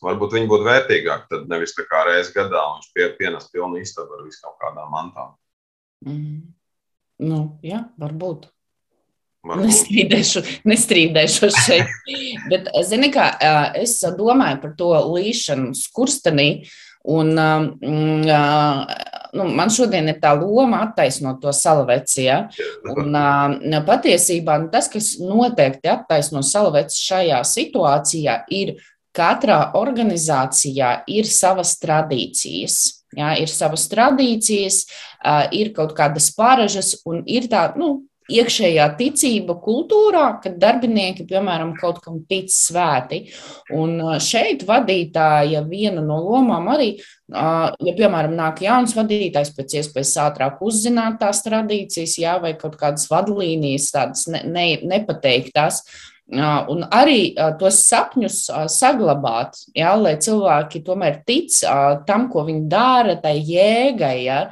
Varbūt 0.00 0.32
viņi 0.32 0.48
būtu 0.48 0.64
vērtīgāki, 0.64 1.28
tad 1.28 1.50
nevis 1.52 1.74
tā 1.76 1.84
kā 1.84 2.06
reizes 2.06 2.32
gadā 2.32 2.62
viņš 2.70 2.86
pie, 2.96 3.10
pienes 3.18 3.50
pilnu 3.52 3.82
istabu 3.82 4.16
ar 4.16 4.24
visu 4.24 4.40
kaut 4.46 4.56
kādām 4.62 4.88
mantām. 4.94 5.34
Mm. 6.08 6.38
Nu, 7.20 7.40
jā, 7.60 7.82
varbūt. 8.00 8.48
Nestrīdēšu, 9.40 10.42
nestrīdēšu 10.68 11.48
šeit. 11.64 11.88
Bet, 12.50 12.68
zini, 12.84 13.08
kā 13.12 13.32
es 13.78 13.96
domāju 14.18 14.60
par 14.60 14.76
to 14.76 14.92
līšanu 15.14 15.72
skurstenī. 15.78 16.50
Un, 17.08 17.32
mm, 17.32 18.26
nu, 19.32 19.46
man 19.56 19.72
šodien 19.72 20.10
ir 20.12 20.18
tā 20.20 20.34
loma 20.36 20.82
attaisnot 20.84 21.40
to 21.40 21.54
salaveci. 21.56 22.26
Ja? 22.26 22.42
Un, 22.92 23.16
patiesībā 23.88 24.58
nu, 24.60 24.68
tas, 24.74 24.90
kas 24.92 25.14
noteikti 25.24 25.88
attaisno 25.88 26.44
salaveci 26.44 27.00
šajā 27.06 27.40
situācijā, 27.48 28.36
ir 28.52 28.76
katrā 29.16 29.70
organizācijā 29.80 30.98
ir 31.08 31.32
savas 31.32 31.78
tradīcijas. 31.80 32.82
Jā, 33.16 33.32
ir 33.42 33.50
savas 33.50 33.88
tradīcijas, 33.90 34.84
ir 35.56 35.72
kaut 35.74 35.96
kādas 35.96 36.28
paražas, 36.36 36.92
un 37.08 37.24
ir 37.26 37.48
tā, 37.50 37.64
nu, 37.80 38.04
iekšējā 38.38 38.86
ticība 38.98 39.56
kultūrā, 39.62 40.26
kad 40.42 40.58
darbinieki, 40.62 41.26
piemēram, 41.28 41.74
kaut 41.80 42.00
kam 42.04 42.20
tic 42.30 42.50
svēti. 42.54 43.24
Un 43.76 43.98
šeit 44.22 44.64
vadītāja 44.68 45.64
viena 45.68 46.04
no 46.04 46.20
lomām 46.24 46.70
arī, 46.72 46.92
ja, 47.30 47.94
piemēram, 47.96 48.36
nāk 48.38 48.62
jauns 48.64 48.94
vadītājs, 48.96 49.54
pēc 49.56 49.76
iespējas 49.80 50.14
ātrāk 50.26 50.62
uzzināt 50.66 51.18
tās 51.22 51.42
tradīcijas, 51.46 52.18
jā, 52.22 52.38
vai 52.42 52.54
kaut 52.60 52.78
kādas 52.80 53.10
vadlīnijas, 53.10 53.90
tādas 53.94 54.26
ne, 54.30 54.44
ne, 54.46 54.68
nepateiktās. 54.94 55.82
Un 56.30 56.84
arī 56.94 57.32
tos 57.58 57.80
sapņus 57.88 58.44
saglabāt, 58.70 59.56
jā, 59.74 59.90
lai 59.98 60.12
cilvēki 60.22 60.84
tomēr 60.86 61.24
tic 61.26 61.56
tam, 62.06 62.28
ko 62.30 62.44
viņi 62.46 62.68
dara, 62.70 63.16
tai 63.18 63.40
jēgai. 63.42 64.18
Ja. 64.22 64.44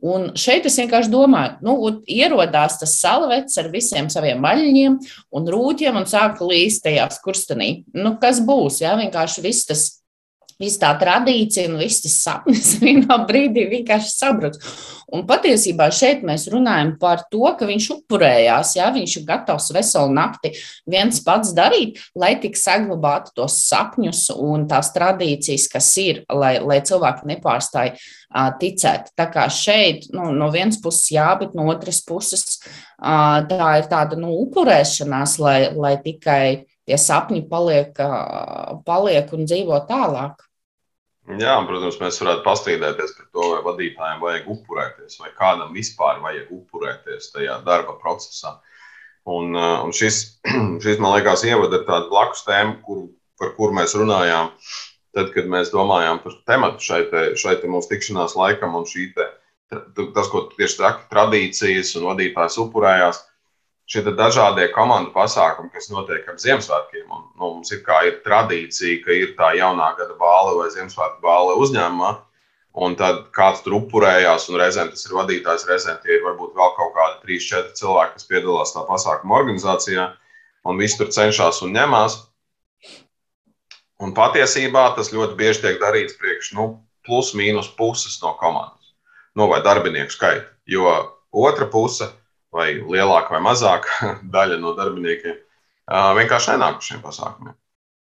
Un 0.00 0.30
šeit 0.38 0.64
es 0.64 0.78
vienkārši 0.80 1.12
domāju, 1.12 1.58
nu, 1.66 1.74
ierodās 2.08 2.78
tas 2.80 2.96
salvets 3.02 3.58
ar 3.60 3.68
visiem 3.72 4.08
saviem 4.12 4.40
maļņiem 4.40 4.96
un 5.36 5.48
rūķiem 5.52 5.98
un 6.00 6.08
sāk 6.08 6.40
līst 6.40 6.86
tajā 6.86 7.04
skurstenī. 7.12 7.70
Nu, 7.92 8.14
kas 8.22 8.40
būs? 8.40 8.80
Jā, 8.80 8.94
vienkārši 9.00 9.44
viss 9.44 9.68
tas 9.68 9.84
Viss 10.60 10.80
tā 10.80 10.90
tradīcija 11.00 11.70
un 11.70 11.78
viss 11.80 12.02
tas 12.04 12.16
sapnis 12.24 12.74
vienā 12.82 13.16
brīdī 13.28 13.66
vienkārši 13.70 14.12
sabruks. 14.12 14.74
Un 15.10 15.24
patiesībā 15.26 15.88
šeit 15.94 16.20
mēs 16.26 16.44
runājam 16.52 16.92
par 17.00 17.24
to, 17.32 17.42
ka 17.58 17.66
viņš 17.66 17.88
upurējās, 17.96 18.76
jā, 18.78 18.90
viņš 18.94 19.16
ir 19.18 19.24
gatavs 19.26 19.70
veselu 19.74 20.12
nakti 20.14 20.52
viens 20.86 21.18
pats 21.26 21.50
darīt, 21.56 21.98
lai 22.14 22.36
tik 22.42 22.58
saglabātu 22.60 23.34
tos 23.40 23.56
sapņus 23.64 24.28
un 24.36 24.68
tās 24.70 24.92
tradīcijas, 24.94 25.66
kas 25.72 25.90
ir, 25.98 26.22
lai, 26.30 26.58
lai 26.62 26.78
cilvēki 26.86 27.26
nepārstāj 27.32 27.90
uh, 27.96 28.52
ticēt. 28.60 29.10
Tā 29.18 29.26
kā 29.32 29.48
šeit 29.50 30.06
nu, 30.14 30.30
no 30.36 30.50
vienas 30.54 30.78
puses 30.82 31.10
jā, 31.16 31.26
bet 31.40 31.56
no 31.58 31.66
otras 31.72 32.02
puses 32.06 32.60
tā 33.00 33.70
ir 33.80 33.88
tāda 33.90 34.18
nu, 34.20 34.34
upurēšanās, 34.44 35.38
lai, 35.40 35.58
lai 35.74 35.96
tikai 36.04 36.66
tie 36.86 36.98
sapņi 36.98 37.46
paliek, 37.48 37.96
paliek 38.86 39.34
un 39.36 39.48
dzīvo 39.48 39.80
tālāk. 39.88 40.49
Jā, 41.38 41.54
protams, 41.68 42.00
mēs 42.00 42.18
varētu 42.22 42.42
pastrīdēties 42.46 43.14
par 43.16 43.26
to, 43.28 43.46
vai 43.52 43.60
vadītājiem 43.66 44.22
vajag 44.24 44.48
upurēties, 44.54 45.18
vai 45.20 45.30
kādam 45.36 45.74
vispār 45.76 46.18
vajag 46.24 46.50
upurēties 46.56 47.30
tajā 47.34 47.60
darba 47.66 47.94
procesā. 48.02 48.56
Un, 49.30 49.54
uh, 49.54 49.84
un 49.84 49.94
šis, 49.94 50.20
šis, 50.84 50.98
man 50.98 51.14
liekas, 51.14 51.44
ievada 51.46 51.82
tādu 51.86 52.10
blakus 52.10 52.42
tēmu, 52.48 52.80
kur, 52.86 53.04
par 53.38 53.54
kuru 53.58 53.76
mēs 53.78 53.94
runājām, 53.98 54.50
tad, 55.14 55.30
kad 55.34 55.50
mēs 55.50 55.70
domājām 55.74 56.22
par 56.24 56.36
tematu 56.48 56.82
šai, 56.88 57.02
te, 57.12 57.24
šai 57.38 57.58
te 57.60 57.70
mūsu 57.70 57.92
tikšanās 57.92 58.36
laikam, 58.38 58.74
un 58.80 58.88
šī 58.88 59.10
te, 59.16 59.28
tas, 59.70 60.30
ko 60.32 60.48
tieši 60.56 60.80
traki 60.80 61.08
tradīcijas 61.12 61.94
un 62.00 62.08
vadītājs 62.10 62.58
upurējās 62.64 63.22
šie 63.90 64.04
dažādie 64.06 64.68
komandu 64.74 65.10
pasākumi, 65.14 65.72
kas 65.74 65.90
notiek 65.90 66.28
ap 66.30 66.38
Ziemassvētkiem. 66.38 67.06
Un, 67.10 67.24
nu, 67.34 67.54
mums 67.56 67.72
ir, 67.74 67.82
ir 68.06 68.20
tradīcija, 68.24 69.00
ka 69.04 69.14
ir 69.16 69.34
tā 69.38 69.52
jaunā 69.58 69.92
gada 69.98 70.14
bāle 70.20 70.56
vai 70.60 70.68
Ziemassvētku 70.74 71.22
bāle 71.24 71.56
uzņēmumā. 71.64 72.12
Un 72.80 72.94
tad 72.94 73.24
kāds 73.34 73.64
tur 73.64 73.80
upurējās, 73.80 74.46
un 74.46 74.60
reizēm 74.60 74.92
tas 74.92 75.02
ir 75.08 75.16
vadītājs, 75.16 75.66
reizēm 75.66 75.96
tie 76.04 76.20
ir 76.20 76.22
varbūt 76.22 76.52
vēl 76.54 76.74
kaut 76.76 76.92
kādi 76.94 77.32
3-4 77.32 77.74
cilvēki, 77.80 78.14
kas 78.14 78.28
piedalās 78.30 78.74
tā 78.76 78.84
pasākuma 78.86 79.40
organizācijā, 79.40 80.04
un 80.70 80.78
visi 80.78 81.00
tur 81.00 81.10
cenšas 81.10 81.58
un 81.66 81.74
ņemās. 81.74 82.20
Un 84.00 84.14
patiesībā 84.14 84.84
tas 84.94 85.10
ļoti 85.10 85.34
bieži 85.36 85.64
tiek 85.64 85.82
darīts 85.82 86.14
priekš 86.20 86.54
nu, 86.60 86.68
plus 87.04 87.34
mīnus 87.34 87.72
puses 87.74 88.20
no 88.22 88.36
komandas, 88.38 88.94
nu, 89.34 89.50
vai 89.50 89.58
darbinieku 89.66 90.14
skaita. 90.14 90.46
Jo 90.70 90.94
otra 91.34 91.66
puse, 91.66 92.06
vai 92.54 92.74
lielāka 92.80 93.36
vai 93.36 93.42
mazāka 93.44 94.14
daļa 94.36 94.58
no 94.62 94.74
darbiniekiem, 94.78 95.38
vienkārši 95.90 96.54
nenāk 96.54 96.80
uz 96.80 96.90
šiem 96.90 97.02
pasākumiem. 97.04 97.56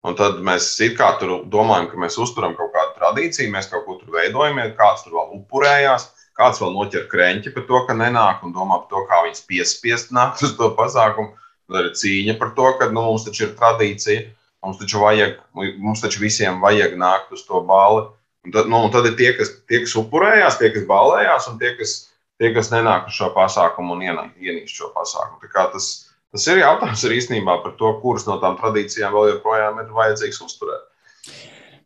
Un 0.03 0.17
tad 0.19 0.41
mēs 0.43 0.73
kā 0.97 1.13
tur 1.19 1.45
domājam, 1.47 1.87
ka 1.91 1.99
mēs 2.01 2.17
uzturam 2.19 2.57
kaut 2.57 2.73
kādu 2.73 2.97
tradīciju, 2.97 3.51
mēs 3.53 3.69
kaut 3.71 3.85
ko 3.85 3.95
tur 4.01 4.11
veidojam, 4.17 4.59
kāds 4.75 5.05
tur 5.05 5.15
vēl 5.15 5.37
upurējās, 5.37 6.09
kāds 6.35 6.59
vēl 6.59 6.73
noķer 6.75 7.05
krēķi 7.11 7.53
par 7.55 7.63
to, 7.69 7.79
ka 7.87 7.95
nenāk 7.95 8.43
un 8.43 8.51
domā 8.55 8.81
par 8.81 8.89
to, 8.91 9.03
kā 9.07 9.21
viņas 9.23 9.45
piespiest 9.47 10.11
nākt 10.15 10.43
uz 10.43 10.57
to 10.59 10.73
pasākumu. 10.75 11.31
Tad 11.71 11.87
ir 11.87 11.93
cīņa 11.95 12.35
par 12.41 12.51
to, 12.57 12.65
ka 12.79 12.89
nu, 12.91 13.05
mums 13.05 13.23
taču 13.23 13.45
ir 13.45 13.53
tradīcija, 13.55 14.25
mums 14.65 14.81
taču, 14.81 14.99
vajag, 15.05 15.37
mums 15.79 16.03
taču 16.03 16.19
visiem 16.23 16.59
vajag 16.63 16.97
nākt 16.99 17.31
uz 17.35 17.45
to 17.47 17.63
balli. 17.63 18.09
Un 18.43 18.51
tad, 18.51 18.67
nu, 18.67 18.81
un 18.83 18.91
tad 18.91 19.07
ir 19.07 19.15
tie 19.15 19.31
kas, 19.37 19.53
tie, 19.71 19.79
kas 19.85 19.95
upurējās, 19.99 20.59
tie, 20.59 20.73
kas 20.75 20.83
ballējās, 20.89 21.47
un 21.47 21.61
tie, 21.61 21.71
kas, 21.79 21.95
tie, 22.43 22.51
kas 22.55 22.73
nenāk 22.75 23.07
uz 23.07 23.15
šo 23.15 23.31
pasākumu 23.33 23.95
un 23.95 24.03
ienīst 24.03 24.75
šo 24.75 24.91
pasākumu. 24.93 25.47
Tas, 25.53 25.93
Tas 26.33 26.47
ir 26.49 26.63
jautājums 26.63 27.03
ir 27.05 27.13
īstenībā 27.19 27.59
par 27.61 27.75
to, 27.77 27.91
kuras 28.01 28.23
no 28.25 28.39
tām 28.41 28.55
tradīcijām 28.57 29.13
vēl 29.13 29.35
joprojām 29.35 29.77
ir 29.83 29.91
vajadzīgs 29.93 30.41
uzturēt. 30.41 30.87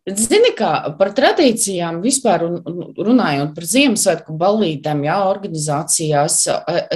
Zini, 0.08 0.54
kā 0.56 0.70
par 0.96 1.10
tradīcijām 1.12 1.98
vispār 2.00 2.46
runājot 2.46 3.50
par 3.52 3.66
Ziemassvētku 3.68 4.38
ballītēm, 4.40 5.02
jā, 5.04 5.18
organizācijās, 5.28 6.38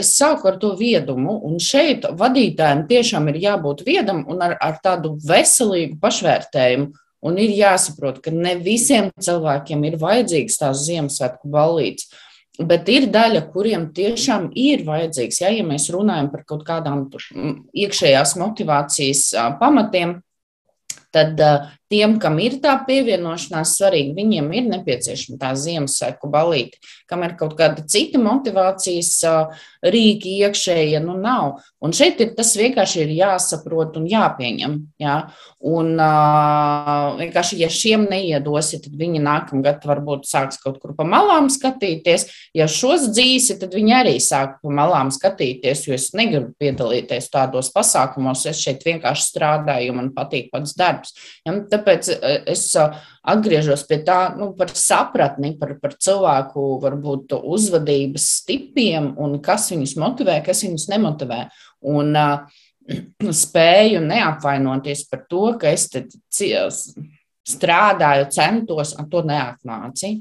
es 0.01 0.15
sāku 0.17 0.49
ar 0.49 0.57
to 0.63 0.73
viedumu, 0.79 1.35
un 1.45 1.61
šeit 1.61 2.09
vadītājiem 2.09 2.87
tiešām 2.89 3.29
ir 3.35 3.43
jābūt 3.43 3.85
viedam 3.85 4.25
un 4.33 4.41
ar, 4.49 4.57
ar 4.57 4.81
tādu 4.81 5.19
veselīgu 5.29 6.01
pašvērtējumu. 6.01 6.89
Un 7.23 7.37
ir 7.39 7.53
jāsaprot, 7.55 8.17
ka 8.25 8.33
ne 8.35 8.57
visiem 8.65 9.13
cilvēkiem 9.23 9.85
ir 9.87 10.01
vajadzīgs 10.01 10.57
tās 10.59 10.87
Ziemassvētku 10.89 11.53
ballītes. 11.53 12.09
Bet 12.69 12.89
ir 12.93 13.09
daļa, 13.13 13.47
kuriem 13.53 13.89
tiešām 13.97 14.51
ir 14.59 14.85
vajadzīgs, 14.87 15.41
ja, 15.43 15.53
ja 15.55 15.65
mēs 15.67 15.89
runājam 15.95 16.31
par 16.33 16.45
kaut 16.49 16.65
kādām 16.67 17.07
iekšējās 17.11 18.37
motivācijas 18.41 19.23
pamatiem, 19.61 20.19
tad 21.13 21.41
tiem, 21.93 22.17
kam 22.23 22.39
ir 22.41 22.57
tā 22.65 22.73
pievienošanās 22.87 23.77
svarīga, 23.77 24.17
viņiem 24.17 24.49
ir 24.57 24.69
nepieciešama 24.71 25.39
tā 25.43 25.53
Ziemassvētku 25.61 26.31
balīti, 26.33 26.81
kam 27.11 27.27
ir 27.27 27.37
kaut 27.37 27.53
kāda 27.59 27.85
cita 27.85 28.21
motivācijas 28.23 29.13
rīki 29.85 30.39
iekšēji, 30.47 31.03
nu 31.05 31.19
nav. 31.21 31.61
Un 31.83 31.93
šeit 31.97 32.21
ir 32.23 32.33
tas 32.39 32.55
vienkārši 32.57 33.03
ir 33.03 33.13
jāsaprot 33.19 33.99
un 33.99 34.07
jāpieņem. 34.09 34.77
Jā. 35.03 35.17
Un 35.63 35.97
vienkārši, 37.19 37.59
ja 37.61 37.69
šiem 37.71 38.07
neiedosi, 38.11 38.81
tad 38.85 38.95
viņi 38.99 39.21
nākamgad 39.23 39.85
varbūt 39.87 40.25
sāks 40.31 40.61
kaut 40.63 40.79
kur 40.83 40.95
pa 40.99 41.07
malām 41.07 41.51
skatīties. 41.53 42.29
Ja 42.57 42.69
šos 42.71 43.09
dzīsi, 43.13 43.59
tad 43.61 43.75
viņi 43.77 43.97
arī 43.99 44.15
sāk 44.23 44.57
pa 44.63 44.73
malām 44.75 45.11
skatīties, 45.15 45.85
jo 45.89 45.99
es 45.99 46.09
negribu 46.17 46.55
piedalīties 46.63 47.29
tādos 47.35 47.73
pasākumos. 47.75 48.47
Es 48.51 48.63
šeit 48.63 48.87
vienkārši 48.87 49.29
strādāju, 49.29 49.99
man 49.99 50.13
patīk 50.17 50.51
pats 50.55 50.77
darbs. 50.79 51.15
Ja, 51.47 51.59
tāpēc 51.83 52.09
e, 52.15 52.33
es 52.55 52.65
e, 52.79 52.89
atgriežos 53.35 53.85
pie 53.91 54.01
tā, 54.07 54.21
nu, 54.39 54.53
par 54.57 54.71
sapratni, 54.79 55.57
par, 55.59 55.75
par 55.83 55.99
cilvēku 55.99 56.79
varbūt 56.83 57.37
uzvedības 57.43 58.33
tipiem 58.49 59.13
un 59.21 59.41
kas 59.45 59.69
viņus 59.75 59.99
motivē, 60.01 60.41
kas 60.47 60.63
viņus 60.65 60.89
nemotivē. 60.95 61.45
Un, 61.93 62.15
uh, 62.15 62.63
spēju 63.43 64.03
neapvainoties 64.05 65.07
par 65.11 65.25
to, 65.31 65.45
ka 65.61 65.73
es 65.73 65.89
strādāju, 67.49 68.29
centos, 68.35 68.95
un 68.99 69.11
to 69.11 69.23
neatnāci. 69.27 70.15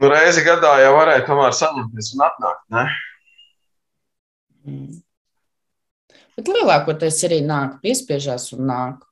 Nu, 0.00 0.10
reizi 0.10 0.44
gadā 0.44 0.74
jau 0.82 0.92
varēja 0.96 1.24
tomēr 1.28 1.56
saņemties 1.56 2.12
un 2.16 2.26
atnākt. 2.26 2.66
Ne? 2.72 2.84
Mm. 4.68 5.00
Bet 6.36 6.48
lielākoties 6.48 7.20
arī 7.28 7.42
nāk, 7.44 7.80
piespiežās 7.84 8.50
un 8.56 8.66
nāk 8.70 9.02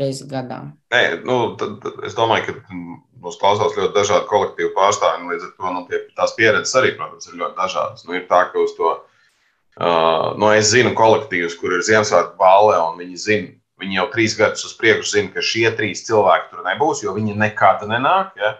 reizi 0.00 0.26
gadā. 0.30 0.62
Nē, 0.94 1.02
nu, 1.28 1.38
tad, 1.60 1.84
es 2.06 2.16
domāju, 2.18 2.48
ka 2.48 2.78
mums 3.22 3.38
klausās 3.40 3.76
ļoti 3.76 3.94
dažādi 3.96 4.28
kolektīvu 4.30 4.72
pārstāvji. 4.76 5.28
Līdz 5.32 5.46
ar 5.48 5.52
to 5.56 5.74
nu, 5.74 5.84
tie, 5.90 6.02
tās 6.18 6.34
pieredzes 6.38 6.74
arī, 6.78 6.94
protams, 6.98 7.28
ir 7.28 7.38
ļoti 7.42 7.58
dažādas. 7.58 8.06
Nu, 8.06 8.16
ir 8.18 8.26
tā, 8.30 8.44
ka 8.52 8.62
uz 8.62 8.74
to 8.78 8.92
uh, 8.94 10.34
nu, 10.38 10.50
es 10.54 10.72
zinu 10.72 10.94
kolektīvus, 10.98 11.58
kur 11.60 11.76
ir 11.76 11.84
Ziemassvētku 11.86 12.38
balē, 12.40 12.78
un 12.86 13.02
viņi 13.02 13.20
zina, 13.24 13.52
viņi 13.82 14.00
jau 14.00 14.08
trīs 14.14 14.38
gadus 14.38 14.66
uz 14.66 14.74
priekšu 14.78 15.12
zina, 15.12 15.34
ka 15.34 15.44
šie 15.44 15.68
trīs 15.78 16.06
cilvēki 16.08 16.50
tur 16.52 16.64
nebūs, 16.66 17.04
jo 17.04 17.14
viņi 17.18 17.38
nekad 17.38 17.84
nenāk. 17.90 18.34
Ja? 18.38 18.56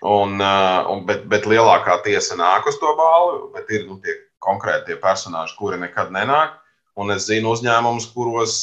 Un, 0.00 0.38
uh, 0.40 0.88
un, 0.88 1.04
bet, 1.08 1.26
bet 1.28 1.48
lielākā 1.48 2.00
tiesa 2.06 2.38
nāk 2.40 2.68
uz 2.68 2.78
to 2.80 2.94
balvu, 2.96 3.50
bet 3.56 3.68
ir 3.72 3.84
nu, 3.88 3.98
tie 4.00 4.16
konkrēti 4.40 4.88
tie 4.90 4.96
personāļi, 5.00 5.56
kuri 5.58 5.80
nekad 5.82 6.12
nenāk. 6.14 6.56
Un 7.00 7.12
es 7.14 7.28
zinu 7.30 7.54
uzņēmumus, 7.54 8.10
kuros 8.12 8.56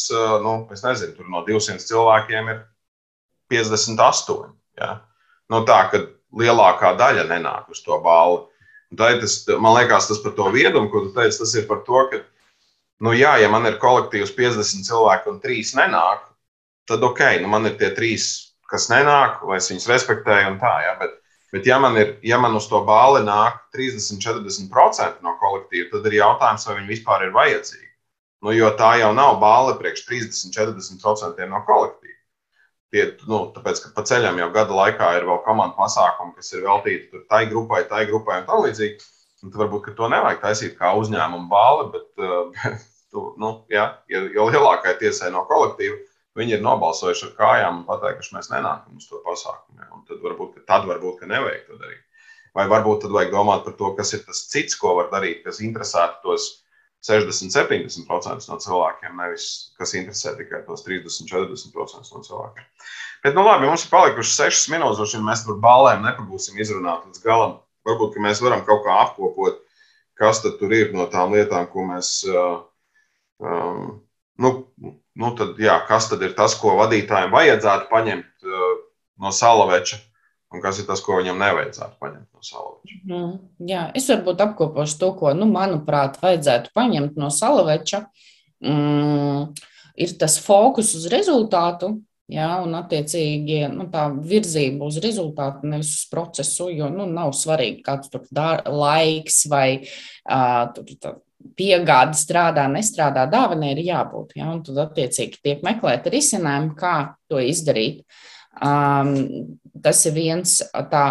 nu, 0.43 0.59
nezinu, 0.69 1.25
no 1.31 1.41
200 1.47 1.81
cilvēkiem 1.81 2.51
ir 2.53 2.59
58. 3.49 4.51
Ja? 4.77 4.91
Nu, 5.49 5.63
tā 5.65 5.79
ka 5.91 6.03
lielākā 6.37 6.93
daļa 6.99 7.25
nenāk 7.31 7.71
uz 7.71 7.81
to 7.85 7.97
balvu. 8.03 8.47
Tas, 8.97 9.41
man 9.59 9.75
liekas, 9.75 10.07
tas 10.07 10.19
par 10.23 10.35
to 10.37 10.47
viedumu, 10.53 10.87
ko 10.91 11.07
tu 11.07 11.13
teici, 11.15 11.41
tas 11.41 11.53
ir 11.59 11.65
par 11.67 11.81
to, 11.87 12.03
ka, 12.11 12.21
nu, 13.03 13.11
jā, 13.17 13.33
ja 13.41 13.49
man 13.51 13.67
ir 13.67 13.79
kolektīvs 13.81 14.31
50 14.37 14.87
cilvēku 14.87 15.33
un 15.33 15.41
3 15.43 15.73
nenāk, 15.81 16.21
tad 16.87 17.03
ok, 17.03 17.23
nu, 17.43 17.51
man 17.51 17.67
ir 17.67 17.75
tie 17.79 17.89
3, 17.95 18.27
kas 18.71 18.87
nenāk, 18.91 19.41
lai 19.47 19.59
es 19.59 19.67
viņus 19.71 19.89
respektēju 19.91 20.53
un 20.53 20.61
tā. 20.61 20.71
Ja? 20.85 20.93
Bet, 21.01 21.17
bet 21.55 21.67
ja, 21.67 21.81
man 21.83 21.99
ir, 21.99 22.15
ja 22.23 22.39
man 22.39 22.55
uz 22.59 22.69
to 22.71 22.79
bāli 22.87 23.25
nāk 23.27 23.59
30-40% 23.75 25.19
no 25.25 25.35
kolektīva, 25.41 25.91
tad 25.95 26.07
ir 26.07 26.21
jautājums, 26.21 26.67
vai 26.69 26.79
viņi 26.79 26.93
vispār 26.95 27.27
ir 27.27 27.35
vajadzīgi. 27.35 27.86
Nu, 28.45 28.53
jo 28.53 28.69
tā 28.77 28.91
jau 29.01 29.09
nav 29.17 29.39
balva 29.41 29.73
priekš 29.79 30.03
30-40% 30.09 31.47
no 31.49 31.61
kolektīva. 31.67 32.15
Tie, 32.93 33.03
nu, 33.27 33.39
tāpēc, 33.55 33.81
ka 33.83 33.93
pa 33.95 34.03
ceļam 34.07 34.37
jau 34.39 34.47
gada 34.55 34.75
laikā 34.77 35.07
ir 35.17 35.25
vēl 35.27 35.41
komandu 35.43 35.75
pasākumi, 35.75 36.35
kas 36.37 36.53
ir 36.53 36.63
veltīti 36.63 37.23
tai 37.31 37.41
grupai, 37.49 37.81
tai 37.89 38.05
grupai 38.07 38.41
un 38.41 38.45
tā 38.47 38.59
līdzīgi. 38.63 39.09
Un 39.43 39.51
tad 39.51 39.59
varbūt 39.61 39.89
to 39.97 40.07
nevajag 40.09 40.39
taisīt 40.41 40.77
kā 40.77 40.93
uzņēmuma 40.97 41.49
balva, 41.51 41.89
bet, 41.93 42.07
bet 42.61 42.85
tu, 43.13 43.25
nu, 43.41 43.51
jā, 43.73 43.89
ja, 44.11 44.21
jo 44.33 44.47
lielākai 44.53 44.95
tiesai 45.01 45.33
no 45.33 45.43
kolektīva 45.49 45.97
viņi 46.37 46.57
ir 46.57 46.63
nobalsojuši 46.63 47.31
ar 47.31 47.33
kājām 47.37 47.79
un 47.79 47.85
pateikuši, 47.87 48.35
mēs 48.37 48.51
nenākam 48.51 48.99
uz 48.99 49.07
to 49.09 49.19
pasākumu. 49.25 49.81
Ja? 49.81 49.89
Tad 50.09 50.21
varbūt, 50.23 50.59
tad 50.69 50.85
varbūt 50.89 51.25
nevajag 51.29 51.65
to 51.67 51.79
darīt. 51.81 52.03
Vai 52.57 52.67
varbūt 52.69 53.03
tad 53.05 53.13
vajag 53.13 53.33
domāt 53.33 53.65
par 53.65 53.75
to, 53.79 53.91
kas 53.97 54.13
ir 54.17 54.23
tas 54.25 54.43
cits, 54.51 54.77
ko 54.77 54.95
var 54.99 55.09
darīt, 55.13 55.43
kas 55.45 55.61
interesētu 55.65 56.23
tos 56.23 56.47
60-70% 57.05 58.49
no 58.49 58.57
cilvēkiem, 58.63 59.19
nevis 59.19 59.47
kas 59.77 59.93
interesē 59.97 60.33
tikai 60.37 60.63
tos 60.65 60.83
30-40% 60.87 62.15
no 62.15 62.23
cilvēkiem. 62.25 62.65
Bet, 63.23 63.35
nu, 63.35 63.43
labi, 63.45 63.67
mums 63.69 63.85
ir 63.85 63.93
palikušas 63.93 64.39
6 64.41 64.73
minūtes, 64.73 65.15
un 65.17 65.25
mēs 65.27 65.45
tur 65.45 65.59
balēm 65.61 66.03
nepagūsim 66.05 66.57
izrunāt 66.61 67.05
līdz 67.07 67.23
galam. 67.23 67.57
Varbūt 67.87 68.17
mēs 68.23 68.41
varam 68.43 68.65
kaut 68.67 68.83
kā 68.85 68.97
apkopot, 69.05 69.61
kas 70.19 70.41
tur 70.43 70.73
ir 70.75 70.91
no 70.95 71.07
tām 71.11 71.35
lietām, 71.37 71.69
ko 71.71 71.85
mēs. 71.87 72.11
Uh, 72.27 72.59
um, 73.39 74.01
nu, 74.41 74.51
nu 75.17 75.31
tad, 75.37 75.55
jā, 75.61 75.77
kas 75.87 76.09
tad 76.11 76.25
ir 76.25 76.35
tas, 76.37 76.57
ko 76.59 76.75
vadītājiem 76.81 77.33
vajadzētu 77.33 77.89
paņemt 77.93 78.49
uh, 78.49 78.75
no 79.23 79.33
salaveča? 79.33 80.01
Un 80.53 80.63
kas 80.63 80.79
ir 80.81 80.87
tas, 80.87 81.01
ko 81.03 81.19
viņam 81.19 81.39
nevajadzētu 81.41 81.99
paņemt 82.01 82.27
no 82.31 82.45
salaveča. 82.45 82.99
Mm, 83.09 83.31
jā, 83.69 83.83
es 83.97 84.07
varbūt 84.11 84.43
apkopošu 84.47 84.99
to, 85.01 85.11
ko, 85.19 85.31
nu, 85.37 85.49
manuprāt, 85.51 86.19
vajadzētu 86.23 86.73
paņemt 86.77 87.19
no 87.19 87.31
salaveča. 87.33 88.05
Mm, 88.63 89.51
ir 89.99 90.17
tas 90.21 90.37
fokus 90.43 90.93
uz 90.97 91.05
rezultātu, 91.11 91.97
jā, 92.31 92.47
un 92.63 92.75
attiecīgi 92.79 93.61
nu, 93.73 93.89
tā 93.93 94.07
virzība 94.31 94.87
uz 94.87 94.99
rezultātu, 95.03 95.67
nevis 95.69 95.93
uz 95.99 96.07
procesu, 96.11 96.71
jo 96.73 96.89
nu, 96.93 97.07
nav 97.11 97.35
svarīgi, 97.37 97.83
kāds 97.85 98.11
tur 98.13 98.25
dar, 98.31 98.65
laiks 98.71 99.43
vai 99.51 99.69
uh, 99.83 100.67
tur, 100.75 100.95
tā, 101.01 101.17
piegāde 101.57 102.17
strādā, 102.17 102.65
nestrādā, 102.71 103.27
dāvanai 103.29 103.73
ir 103.75 103.83
jābūt. 103.87 104.35
Ja? 104.39 104.49
Un 104.53 104.63
tad, 104.65 104.79
attiecīgi, 104.87 105.41
tiek 105.43 105.63
meklēta 105.65 106.11
risinājumi, 106.13 106.73
kā 106.79 106.95
to 107.31 107.41
izdarīt. 107.43 108.03
Um, 108.57 109.59
tas 109.83 109.99
ir 110.09 110.15
viens 110.15 110.53
tā 110.91 111.03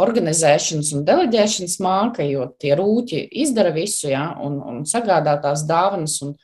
organizēšanas 0.00 0.90
un 0.96 1.04
deleģēšanas 1.06 1.76
māka, 1.84 2.24
jo 2.26 2.48
tie 2.58 2.74
rūķi 2.78 3.28
izdara 3.44 3.70
visu, 3.74 4.08
ja, 4.10 4.24
un, 4.42 4.58
un 4.58 4.80
sagādā 4.88 5.36
tās 5.42 5.62
dāvanas 5.68 6.16
un, 6.26 6.34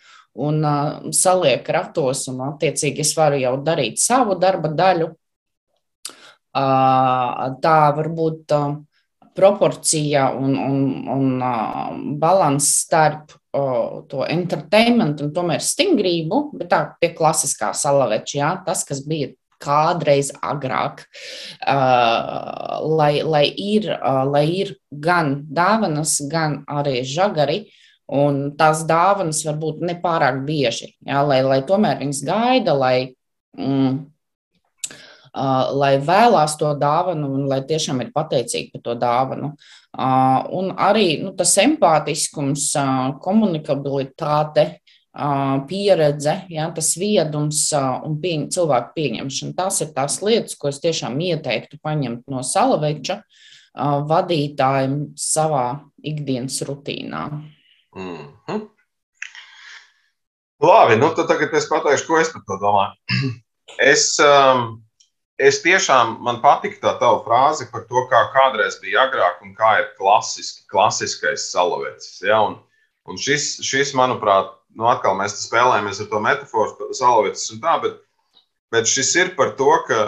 un 0.46 0.60
uh, 0.62 1.08
saliek 1.10 1.66
ratos, 1.74 2.26
un 2.30 2.44
attiecīgi 2.52 3.02
es 3.02 3.14
varu 3.18 3.40
jau 3.42 3.56
darīt 3.66 3.98
savu 4.02 4.38
darba 4.38 4.70
daļu. 4.70 5.10
Uh, 6.56 7.56
tā 7.60 7.78
varbūt 7.98 8.54
uh, 8.56 8.76
proporcija 9.36 10.30
un, 10.38 10.54
un, 10.56 10.78
un 11.12 11.42
uh, 11.42 11.90
balans 12.22 12.70
starp 12.84 13.34
to 14.08 14.20
entertainment 14.28 15.20
un 15.24 15.30
tomēr 15.32 15.62
stingrību, 15.64 16.40
bet 16.60 16.68
tā 16.68 16.80
pie 17.00 17.08
klasiskā 17.16 17.70
salaveča, 17.72 18.34
jā, 18.36 18.50
tas, 18.66 18.82
kas 18.84 19.00
bija 19.08 19.30
kādreiz 19.62 20.32
agrāk, 20.44 21.04
uh, 21.66 22.80
lai, 22.86 23.22
lai, 23.22 23.46
ir, 23.50 23.90
uh, 23.96 24.24
lai 24.28 24.46
ir 24.62 24.74
gan 24.90 25.40
dāvanas, 25.48 26.18
gan 26.30 26.62
arī 26.68 27.02
žagari. 27.06 27.64
Un 28.06 28.52
tās 28.54 28.84
dāvanas 28.86 29.40
var 29.42 29.56
būt 29.58 29.80
nepārāk 29.82 30.44
bieži, 30.46 30.92
jā, 31.02 31.22
lai, 31.26 31.40
lai 31.42 31.58
tomēr 31.66 31.98
viņas 31.98 32.20
gaida, 32.22 32.76
lai, 32.78 32.98
mm, 33.58 33.96
uh, 35.34 35.64
lai 35.74 35.96
vēlās 35.98 36.54
to 36.60 36.70
dāvanu 36.78 37.32
un 37.34 37.48
lai 37.50 37.64
tiešām 37.66 38.04
ir 38.04 38.12
pateicīgi 38.14 38.76
par 38.76 38.84
to 38.84 38.94
dāvanu. 39.02 39.50
Uh, 39.96 40.38
un 40.54 40.70
arī 40.76 41.16
nu, 41.24 41.32
tas 41.34 41.56
empātiskums, 41.58 42.68
uh, 42.78 43.16
komunikabilitāte, 43.24 44.68
pieredze, 45.68 46.36
ja, 46.52 46.68
tas 46.76 46.92
viedums 47.00 47.64
un 47.76 48.16
pieņ, 48.20 48.48
cilvēku 48.56 48.94
pieņemšana. 48.96 49.56
Tas 49.56 49.80
ir 49.84 49.92
tās 49.96 50.20
lietas, 50.24 50.56
ko 50.60 50.68
es 50.68 50.80
tiešām 50.82 51.16
ieteiktu 51.24 51.80
paņemt 51.82 52.26
no 52.32 52.44
salaveča 52.44 53.22
vadītājiem 53.76 54.96
savā 55.20 55.66
ikdienas 56.04 56.60
rutīnā. 56.68 57.26
Mm 57.96 58.32
-hmm. 58.48 58.66
Labi, 60.60 60.96
nu 60.96 61.12
tad 61.14 61.28
tagad 61.28 61.54
es 61.54 61.68
pateikšu, 61.68 62.06
ko 62.06 62.18
es 62.20 62.32
par 62.32 62.42
to 62.46 62.60
domāju. 62.60 62.94
Es, 63.82 64.16
um, 64.22 64.82
es 65.38 65.58
tiešām 65.60 66.20
man 66.22 66.38
patika 66.40 66.78
tā 66.80 66.92
tava 67.00 67.18
frāze 67.24 67.66
par 67.72 67.82
to, 67.90 68.06
kā 68.08 68.20
kādreiz 68.32 68.78
bija 68.80 69.02
agrāk 69.08 69.42
un 69.42 69.54
kā 69.58 69.80
ir 69.80 69.88
klasiski, 69.98 70.62
klasiskais 70.70 71.50
salavecis. 71.50 72.22
Ja? 72.22 72.40
Un, 72.46 72.54
un 73.04 73.18
šis, 73.18 73.58
šis, 73.66 73.92
manuprāt, 73.98 74.54
nu, 74.76 74.86
atkal 74.90 75.16
mēs 75.18 75.38
spēlējamies 75.46 76.02
ar 76.04 76.10
to 76.12 76.20
metaforu, 76.22 76.92
salovietas 76.96 77.48
un 77.54 77.62
tā, 77.64 77.76
bet, 77.82 77.98
bet 78.74 78.90
šis 78.90 79.12
ir 79.22 79.34
par 79.38 79.54
to, 79.58 79.70
ka 79.88 80.00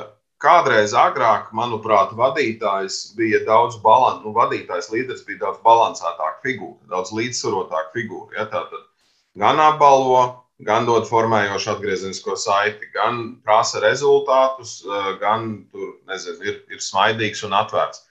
kādreiz 0.42 0.94
agrāk, 0.96 1.50
manuprāt, 1.56 2.12
vadītājs 2.18 3.14
bija 3.18 3.40
daudz 3.46 3.78
balans, 3.82 4.22
nu, 4.24 4.34
vadītājs 4.36 4.90
līderis 4.92 5.24
bija 5.26 5.46
daudz 5.46 5.62
balansētāka 5.64 6.42
figūra, 6.44 6.78
daudz 6.92 7.14
līdzsvarotāka 7.16 7.94
figūra. 7.96 8.36
Ja, 8.38 8.46
tātad 8.52 8.84
gan 9.38 9.58
apbalvo, 9.62 10.20
gan 10.66 10.86
dod 10.86 11.08
formējošu 11.10 11.72
atgriezenisko 11.74 12.36
saiti, 12.38 12.90
gan 12.94 13.38
prasa 13.46 13.82
rezultātus, 13.82 14.80
eh, 14.86 15.10
gan 15.22 15.64
tur, 15.72 15.96
nezinu, 16.10 16.38
ir, 16.44 16.60
ir 16.70 16.82
smaidīgs 16.82 17.44
un 17.46 17.56
atvērts. 17.58 18.04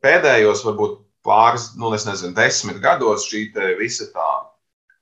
Pēdējos, 0.00 0.62
varbūt 0.64 1.00
pāris, 1.26 1.72
nu, 1.76 1.90
nezinu, 1.92 2.32
desmit 2.36 2.78
gados 2.80 3.26
šī 3.28 3.50
visa 3.78 4.06
tā 4.14 4.30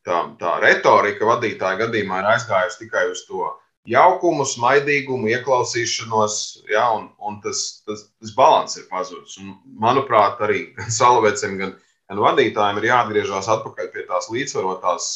tā, 0.09 0.19
tā 0.41 0.59
retorika 0.65 1.29
vadītāja 1.29 1.85
gadījumā 1.85 2.23
ir 2.23 2.31
aizgājusi 2.35 2.87
tikai 2.87 3.05
uz 3.13 3.25
to 3.29 3.51
jaukumu, 3.89 4.45
smaidīgumu, 4.49 5.31
ieklausīšanos, 5.33 6.39
ja, 6.73 6.87
un, 6.97 7.09
un 7.25 7.39
tas, 7.45 7.83
tas, 7.89 8.07
tas 8.21 8.33
balans 8.37 8.77
ir 8.81 8.89
pazudis. 8.91 9.39
Un, 9.41 9.55
manuprāt, 9.81 10.41
arī 10.45 10.69
gan 10.79 10.93
salavecim, 10.93 11.57
gan, 11.61 11.75
gan 12.11 12.23
vadītājiem 12.25 12.81
ir 12.81 12.89
jāatgriežas 12.91 13.51
atpakaļ 13.59 13.93
pie 13.95 14.07
tās 14.11 14.31
līdzsvarotās 14.33 15.11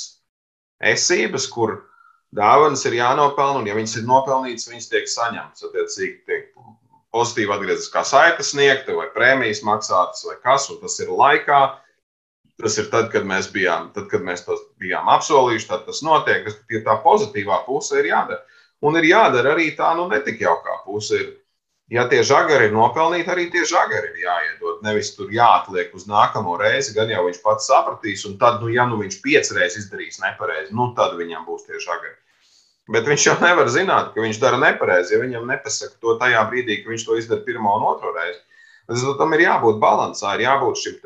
esības, 0.92 1.48
kur 1.52 1.80
dāvanas 2.36 2.86
ir 2.88 2.96
jānopelna, 3.00 3.60
un 3.60 3.68
ja 3.68 3.76
viņas 3.76 3.98
ir 4.00 4.08
nopelnītas, 4.08 4.70
viņas 4.70 4.90
tiek 4.92 5.10
saņemtas. 5.10 5.68
Attiecīgi, 5.68 6.16
tiek 6.28 6.48
pozitīvi 7.12 7.52
atgrieztiskā 7.52 8.04
saita 8.08 8.44
sniegta, 8.46 8.96
vai 8.96 9.10
prēmijas 9.12 9.60
maksātas, 9.68 10.24
vai 10.28 10.38
kas, 10.44 10.70
un 10.72 10.80
tas 10.80 10.96
ir 11.04 11.12
laikā 11.12 11.60
Tas 12.62 12.78
ir 12.78 12.88
tad, 12.92 13.08
kad 13.10 13.26
mēs 13.26 13.48
bijām, 13.50 13.90
tad, 13.94 14.06
kad 14.10 14.22
mēs 14.22 14.44
to 14.46 14.54
bijām 14.78 15.08
apsolījuši, 15.10 15.66
tad 15.66 15.86
tas 15.88 16.02
notiek. 16.06 16.44
Tas, 16.46 16.58
tā 16.86 16.94
pozitīvā 17.02 17.64
puse 17.66 17.98
ir 17.98 18.12
jādara. 18.12 18.38
Un 18.86 18.98
ir 18.98 19.08
jādara 19.08 19.56
arī 19.56 19.72
tā, 19.78 19.92
nu, 19.98 20.08
netik 20.10 20.38
jaukā 20.42 20.76
puse. 20.84 21.18
Ir, 21.18 21.32
ja 21.94 22.06
tie 22.10 22.22
žagari 22.26 22.68
ir 22.68 22.76
nopelnīti, 22.76 23.30
arī 23.34 23.48
tie 23.50 23.64
žagari 23.66 24.12
ir 24.12 24.22
jāiedod. 24.24 24.78
Nevis 24.86 25.10
tur 25.16 25.30
jāatliek 25.34 25.90
uz 25.98 26.06
nākamo 26.10 26.54
reizi, 26.60 26.94
gan 26.94 27.10
jau 27.10 27.26
viņš 27.26 27.42
pats 27.42 27.66
sapratīs, 27.70 28.22
un 28.30 28.38
tad, 28.38 28.62
nu, 28.62 28.70
ja 28.74 28.86
nu 28.90 29.00
viņš 29.02 29.18
piecreiz 29.26 29.78
izdarīs 29.82 30.22
nepareizi, 30.22 30.70
nu, 30.74 30.92
tad 30.98 31.18
viņam 31.18 31.46
būs 31.48 31.66
tie 31.66 31.82
žagari. 31.82 32.14
Bet 32.90 33.06
viņš 33.06 33.26
jau 33.26 33.36
nevar 33.42 33.68
zināt, 33.70 34.14
ka 34.14 34.22
viņš 34.22 34.38
dara 34.42 34.58
nepareizi, 34.58 35.14
ja 35.14 35.20
viņam 35.22 35.50
nepasaka 35.50 35.98
to 36.02 36.16
tajā 36.22 36.46
brīdī, 36.50 36.80
kad 36.82 36.94
viņš 36.94 37.04
to 37.06 37.18
izdara 37.18 37.46
pirmo 37.46 37.74
un 37.78 37.90
otro 37.90 38.14
reizi. 38.14 38.42
Tad 38.90 39.18
tam 39.18 39.34
ir 39.36 39.46
jābūt 39.46 39.78
līdzsvarā, 39.78 40.34
ir 40.34 40.46
jābūt 40.48 40.80
šim 40.82 40.96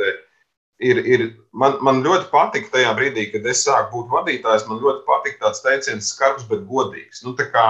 ir, 0.78 1.00
ir, 1.06 1.26
man, 1.52 1.76
man 1.84 2.02
ļoti 2.04 2.30
patika 2.32 2.76
tajā 2.76 2.92
brīdī, 2.98 3.28
kad 3.32 3.46
es 3.48 3.64
sāku 3.66 4.00
būt 4.02 4.12
vadītājs. 4.12 4.66
Man 4.68 4.80
ļoti 4.82 5.04
patika 5.08 5.46
tāds 5.46 5.62
teiciens, 5.64 6.12
skarbs, 6.12 6.46
bet 6.50 6.66
godīgs. 6.68 7.22
Nu, 7.24 7.34
kā, 7.36 7.66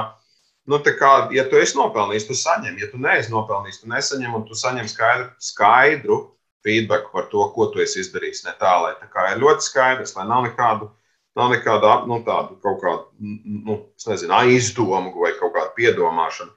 nu, 0.66 0.80
kā, 0.80 1.12
ja 1.34 1.46
tu 1.50 1.60
esi 1.60 1.78
nopelnījis, 1.78 2.28
tu 2.28 2.38
saņem, 2.38 2.78
ja 2.82 2.90
tu 2.92 3.00
neesi 3.02 3.32
nopelnījis, 3.34 3.82
tu 3.82 3.92
nesaņem, 3.92 4.34
un 4.38 4.46
tu 4.48 4.58
saņem 4.58 4.90
skaidru, 4.90 5.30
skaidru 5.52 6.20
feedback 6.66 7.12
par 7.14 7.30
to, 7.30 7.46
ko 7.54 7.70
tu 7.70 7.82
esi 7.84 8.02
izdarījis. 8.02 8.44
Ne 8.48 8.56
tā, 8.58 8.74
lai 8.82 8.94
tā 8.98 9.10
kā 9.12 9.30
ir 9.32 9.42
ļoti 9.42 9.68
skaidrs, 9.70 10.16
lai 10.18 10.28
nav 10.28 10.46
nekādu. 10.50 10.90
Nav 11.36 11.50
nekāda 11.52 11.98
nu, 12.08 12.22
tāda 12.24 12.54
kaut 12.64 12.78
kāda 12.80 13.02
nu, 13.20 13.74
nezinu, 14.08 14.32
aizdomu 14.32 15.10
vai 15.20 15.34
kaut 15.36 15.52
kāda 15.52 15.68
piedomāšana. 15.76 16.48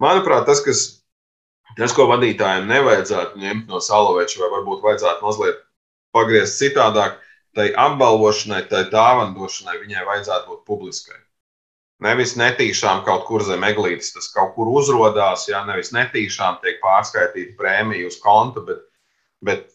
Manuprāt, 0.00 0.44
tas, 0.46 0.62
kas 0.62 0.99
Tas, 1.78 1.94
ko 1.96 2.06
vadītājiem 2.10 2.68
nevajadzētu 2.70 3.40
ņemt 3.40 3.70
no 3.70 3.80
salaveča, 3.84 4.40
vai 4.42 4.52
varbūt 4.56 4.84
vajadzētu 4.84 5.26
mazliet 5.26 5.60
pagriezt 6.16 6.58
citādāk, 6.58 7.18
tai 7.54 7.70
apbalvošanai, 7.78 8.64
tai 8.70 8.84
dāvandošanai 8.92 9.80
viņai 9.82 10.06
vajadzētu 10.06 10.50
būt 10.50 10.62
publiskai. 10.68 11.18
Nevis 12.00 12.32
netīšām 12.40 13.02
kaut 13.04 13.26
kur 13.28 13.44
zem 13.44 13.64
eglītes 13.68 14.14
tas 14.14 14.30
kaut 14.32 14.54
kur 14.56 14.70
uzrādās, 14.72 15.44
ja 15.50 15.60
nevis 15.68 15.92
netīšām 15.92 16.62
tiek 16.62 16.78
pārskaitīta 16.84 17.58
prēmija 17.58 18.08
uz 18.08 18.16
konta, 18.22 18.62
bet, 18.64 18.86
bet 19.44 19.66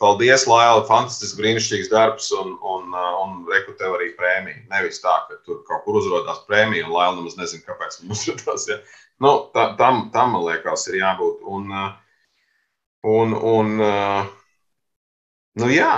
paldies, 0.00 0.46
Laila, 0.48 0.86
fantastisks, 0.88 1.36
brīnišķīgs 1.38 1.90
darbs 1.92 2.30
un, 2.38 2.54
un, 2.64 2.94
un 2.94 3.36
reku 3.50 3.76
tev 3.80 3.98
arī 3.98 4.14
prēmija. 4.18 4.64
Nevis 4.72 5.02
tā, 5.04 5.14
ka 5.28 5.38
tur 5.44 5.60
kaut 5.68 5.84
kur 5.84 6.00
uzrādās 6.00 6.42
prēmija 6.48 6.88
un 6.88 6.94
Laila 6.96 7.18
nemaz 7.18 7.36
nezina, 7.40 7.66
kāpēc 7.68 8.00
viņa 8.00 8.16
uzrādās. 8.16 8.66
Ja. 8.70 8.80
Nu, 9.22 9.34
tā, 9.54 9.68
tam, 9.78 10.08
tam, 10.14 10.34
man 10.34 10.46
liekas, 10.48 10.88
ir 10.90 10.98
jābūt. 10.98 11.44
Un, 11.46 11.70
un, 13.14 13.36
un, 13.52 13.70
nu, 15.60 15.70
jā, 15.70 15.92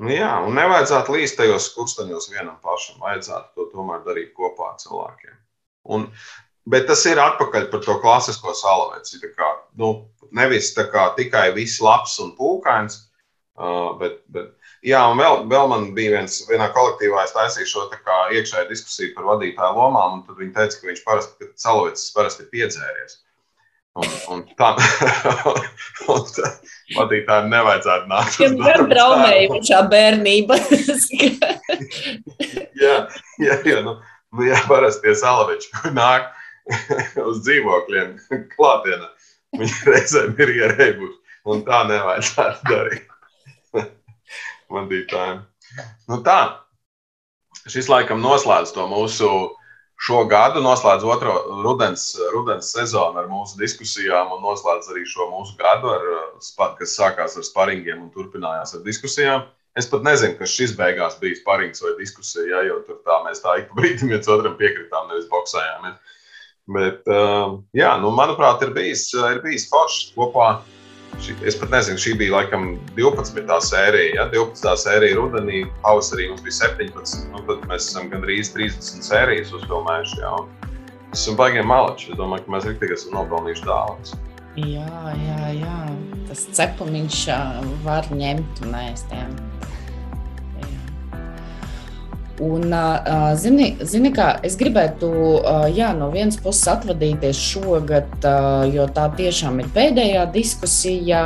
nu, 0.00 0.10
jā, 0.14 0.32
un 0.46 0.56
nevajadzētu 0.56 1.16
līst 1.16 1.36
tajos 1.40 1.68
kursteņos 1.76 2.30
vienam 2.32 2.56
pašam. 2.64 3.02
Vajadzētu 3.04 3.52
to 3.54 3.68
tomēr 3.74 4.04
darīt 4.06 4.32
kopā 4.36 4.72
ar 4.72 4.80
cilvēkiem. 4.80 5.36
Un, 5.94 6.08
bet 6.70 6.88
tas 6.88 7.04
ir 7.10 7.20
atpakaļ 7.20 7.68
par 7.72 7.84
to 7.84 7.98
klasisko 8.00 8.56
salaveci. 8.56 9.20
Kā, 9.36 9.50
nu, 9.80 9.94
nevis 10.32 10.72
kā, 10.74 11.10
tikai 11.18 11.50
viss 11.56 11.82
labs 11.84 12.16
un 12.24 12.32
pūkains, 12.38 13.02
uh, 13.58 13.94
bet, 14.00 14.20
bet 14.34 14.52
Jā, 14.84 15.00
un 15.08 15.16
vēl, 15.16 15.46
vēl 15.48 15.68
man 15.70 15.84
bija 15.96 16.18
viens, 16.18 16.42
vienā 16.44 16.66
kolektīvā, 16.74 17.22
es 17.24 17.32
taisīju 17.32 17.68
šo 17.70 17.84
iekšēju 18.36 18.68
diskusiju 18.68 19.14
par 19.16 19.30
vadītāju 19.30 19.78
lomām, 19.78 20.18
un 20.18 20.24
tad 20.26 20.36
viņi 20.36 20.52
teica, 20.52 20.80
ka 20.80 20.88
viņš 20.90 21.04
parasti, 21.06 21.36
ka 21.40 21.62
Salovits 21.62 22.10
parasti 22.12 22.44
ir 22.44 22.50
piedzēries. 22.52 23.14
Un, 23.96 24.10
un 24.34 24.42
tā, 24.58 24.74
un 26.12 26.26
tā 26.36 26.50
vadītājiem 26.98 27.48
nevajadzētu 27.54 28.10
nākt. 28.10 28.36
Viņam 28.42 28.60
gan 28.66 28.90
traumējošā 28.92 29.80
bērnība. 29.94 30.60
jā, 32.84 32.98
jā, 33.40 33.58
jā, 33.64 33.80
nu, 33.86 33.96
nu, 34.02 34.46
jā, 34.50 34.60
parasti 34.68 35.06
tie 35.06 35.16
salaveči 35.22 35.72
nāk 35.96 36.28
uz 37.30 37.40
dzīvokļiem 37.46 38.18
klātienē. 38.52 39.10
Viņi 39.56 39.80
reizēm 39.88 40.36
ir 40.44 40.54
ierēbuši, 40.58 41.40
un 41.54 41.64
tā 41.64 41.84
nevajadzētu 41.88 42.68
darīt 42.68 43.10
vadītājiem. 44.72 45.42
Nu 46.10 46.20
tā, 46.24 46.38
šis 47.70 47.90
laikam 47.90 48.22
noslēdz 48.24 48.74
to 48.76 48.86
mūsu 48.90 49.30
šo 50.04 50.24
gadu, 50.28 50.60
noslēdz 50.64 51.04
otro 51.06 51.34
rudens, 51.64 52.10
rudens 52.34 52.72
sezonu 52.74 53.20
ar 53.22 53.28
mūsu 53.30 53.58
diskusijām 53.60 54.32
un 54.34 54.42
noslēdz 54.44 54.90
arī 54.92 55.04
šo 55.08 55.28
mūsu 55.32 55.56
gadu, 55.60 55.92
ar, 55.94 56.08
kas 56.80 56.96
sākās 56.98 57.38
ar 57.38 57.46
sparingiem 57.46 58.02
un 58.02 58.10
turpinājās 58.14 58.76
ar 58.76 58.84
diskusijām. 58.86 59.46
Es 59.74 59.88
pat 59.90 60.04
nezinu, 60.06 60.36
kas 60.38 60.52
šis 60.54 60.76
beigās 60.78 61.16
bija 61.18 61.40
sparings 61.40 61.82
vai 61.82 61.96
diskusija, 61.98 62.46
ja, 62.46 62.60
jo 62.68 62.76
tur 62.86 63.00
tā 63.06 63.16
mēs 63.24 63.42
tā 63.42 63.56
ik 63.58 63.70
pa 63.70 63.80
brīdim 63.80 64.12
viens 64.12 64.28
otram 64.30 64.54
piekritām, 64.60 65.08
nevis 65.10 65.26
boxējāmies. 65.32 66.20
Bet, 66.74 67.10
jā, 67.76 67.90
nu, 68.00 68.12
manuprāt, 68.14 68.62
ir 68.64 68.70
bijis, 68.76 69.08
ir 69.18 69.42
bijis 69.44 69.66
forši 69.68 70.14
kopā 70.14 70.46
Šī, 71.22 71.36
es 71.46 71.56
pat 71.60 71.70
nezinu, 71.72 72.00
šī 72.00 72.14
bija 72.20 72.34
laikam 72.34 72.74
12. 72.96 73.46
sērija. 73.68 74.12
Ja? 74.18 74.26
12. 74.32 74.74
sērija 74.84 75.18
rudenī, 75.20 75.64
pavasarī 75.84 76.28
mums 76.30 76.44
bija 76.44 76.58
17. 76.64 77.28
Nu, 77.32 77.42
tad 77.48 77.64
mēs 77.70 77.88
esam 77.90 78.10
gandrīz 78.12 78.52
30 78.56 79.06
sērijas 79.06 79.54
uzfilmējuši. 79.54 80.20
Ja? 80.22 80.36
Es 81.14 81.24
esmu 81.24 81.38
baigiem 81.38 81.68
malači. 81.70 82.10
Es 82.12 82.20
domāju, 82.20 82.46
ka 82.46 82.56
mēs 82.56 82.68
rīktīgi 82.70 82.98
esam 82.98 83.18
nopelnījuši 83.20 83.68
dāvanas. 83.68 84.14
Jā, 84.54 85.14
jā, 85.18 85.40
jā. 85.58 85.78
Tas 86.28 86.46
cepumiņš 86.54 87.24
var 87.86 88.06
ņemt 88.14 88.62
un 88.66 88.78
ēst. 88.84 89.10
Jā. 89.14 89.26
Un, 92.42 92.72
zini, 93.38 93.68
zini 93.86 94.10
kā, 94.10 94.24
es 94.42 94.56
gribētu 94.58 95.08
jā, 95.70 95.92
no 95.94 96.08
vienas 96.10 96.34
puses 96.42 96.66
atvadīties 96.72 97.38
šogad, 97.38 98.26
jo 98.74 98.88
tā 98.90 99.04
tiešām 99.14 99.60
ir 99.62 99.68
pēdējā 99.76 100.24
diskusija, 100.34 101.20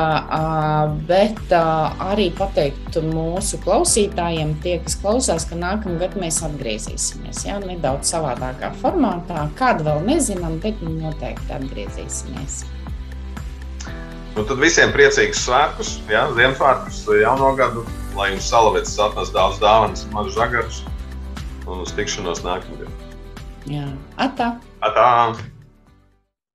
bet 1.08 1.54
arī 1.56 2.26
pateikt 2.36 2.98
mūsu 3.06 3.56
klausītājiem, 3.64 4.52
tie, 4.60 4.74
kas 4.84 4.98
klausās, 5.00 5.46
ka 5.48 5.56
nākamgad 5.56 6.18
mēs 6.20 6.42
atgriezīsimies. 6.44 7.46
Jā, 7.48 7.56
nedaudz 7.64 8.12
savādākā 8.12 8.74
formātā. 8.82 9.46
Kādu 9.56 9.88
vēl 9.88 10.04
nezinām, 10.10 10.60
bet 10.60 10.84
noteikti 10.84 11.56
atgriezīsimies. 11.56 12.66
Nu, 14.36 14.44
tad 14.44 14.60
visiem 14.60 14.92
priecīgus 14.92 15.40
svētkus, 15.48 15.96
ja, 16.12 16.28
Ziemassvētkus, 16.36 17.00
jauno 17.24 17.54
gadu, 17.56 17.88
lai 18.12 18.34
jums 18.34 18.52
salavēts 18.52 19.00
atnes 19.08 19.32
daudz 19.32 19.56
dāvanas 19.64 20.04
mazu 20.12 20.36
žagarus 20.36 20.84
un 21.68 21.84
uz 21.84 21.92
tikšanos 21.96 22.42
nākamgad. 22.46 22.90
Jā, 23.68 23.84
atā! 24.16 24.54
atā. 24.80 25.08